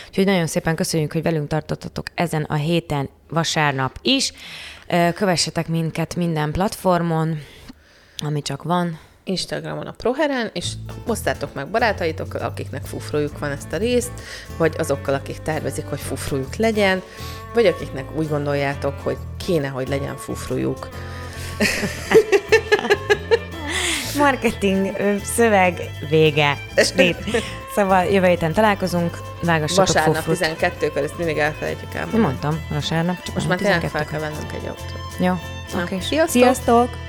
Úgyhogy 0.08 0.26
nagyon 0.26 0.48
szépen 0.48 0.76
köszönjük, 0.76 1.12
hogy 1.14 1.22
velünk 1.24 1.48
tartottatok 1.48 2.06
ezen 2.16 2.44
a 2.44 2.56
héten 2.56 3.10
vasárnap 3.30 4.00
is. 4.02 4.34
Kövessetek 5.14 5.68
minket 5.68 6.16
minden 6.16 6.52
platformon, 6.52 7.40
ami 8.18 8.42
csak 8.42 8.64
van. 8.64 9.00
Instagramon 9.24 9.88
a 9.88 9.92
Proheren, 9.92 10.50
és 10.54 10.72
osztátok 11.08 11.54
meg 11.54 11.68
barátaitokkal, 11.68 12.42
akiknek 12.42 12.86
fufrójuk 12.86 13.40
van 13.40 13.52
ezt 13.52 13.74
a 13.74 13.78
részt, 13.78 14.12
vagy 14.58 14.76
azokkal, 14.78 15.14
akik 15.14 15.38
tervezik, 15.38 15.86
hogy 15.86 16.00
fufrójuk 16.00 16.56
legyen, 16.56 17.02
vagy 17.58 17.66
akiknek 17.66 18.06
úgy 18.16 18.30
gondoljátok, 18.30 18.94
hogy 19.04 19.18
kéne, 19.46 19.68
hogy 19.68 19.88
legyen 19.88 20.18
fufrójuk. 20.18 20.88
Marketing, 24.18 24.92
szöveg, 25.24 25.80
vége. 26.10 26.58
Snit. 26.76 27.18
Szóval 27.76 28.04
jövő 28.04 28.28
héten 28.28 28.54
találkozunk, 28.54 29.18
vágassatok 29.42 29.88
Vasárnap 29.88 30.16
fofrut. 30.16 30.58
12-kor, 30.60 31.04
ezt 31.04 31.18
mindig 31.18 31.38
elfelejtjük 31.38 31.94
el. 31.94 32.08
Nem 32.12 32.22
mondtam, 32.22 32.66
vasárnap. 32.70 33.24
Csak 33.24 33.36
Most 33.36 33.48
már 33.48 33.58
tényleg 33.58 33.80
fel 33.80 34.02
12-kor. 34.02 34.12
kell 34.12 34.20
vennünk 34.20 34.54
egy 34.54 34.68
autót. 34.68 34.94
Jó, 35.20 35.34
oké. 35.82 36.00
sziasztok! 36.00 36.30
Sziasztok! 36.30 37.07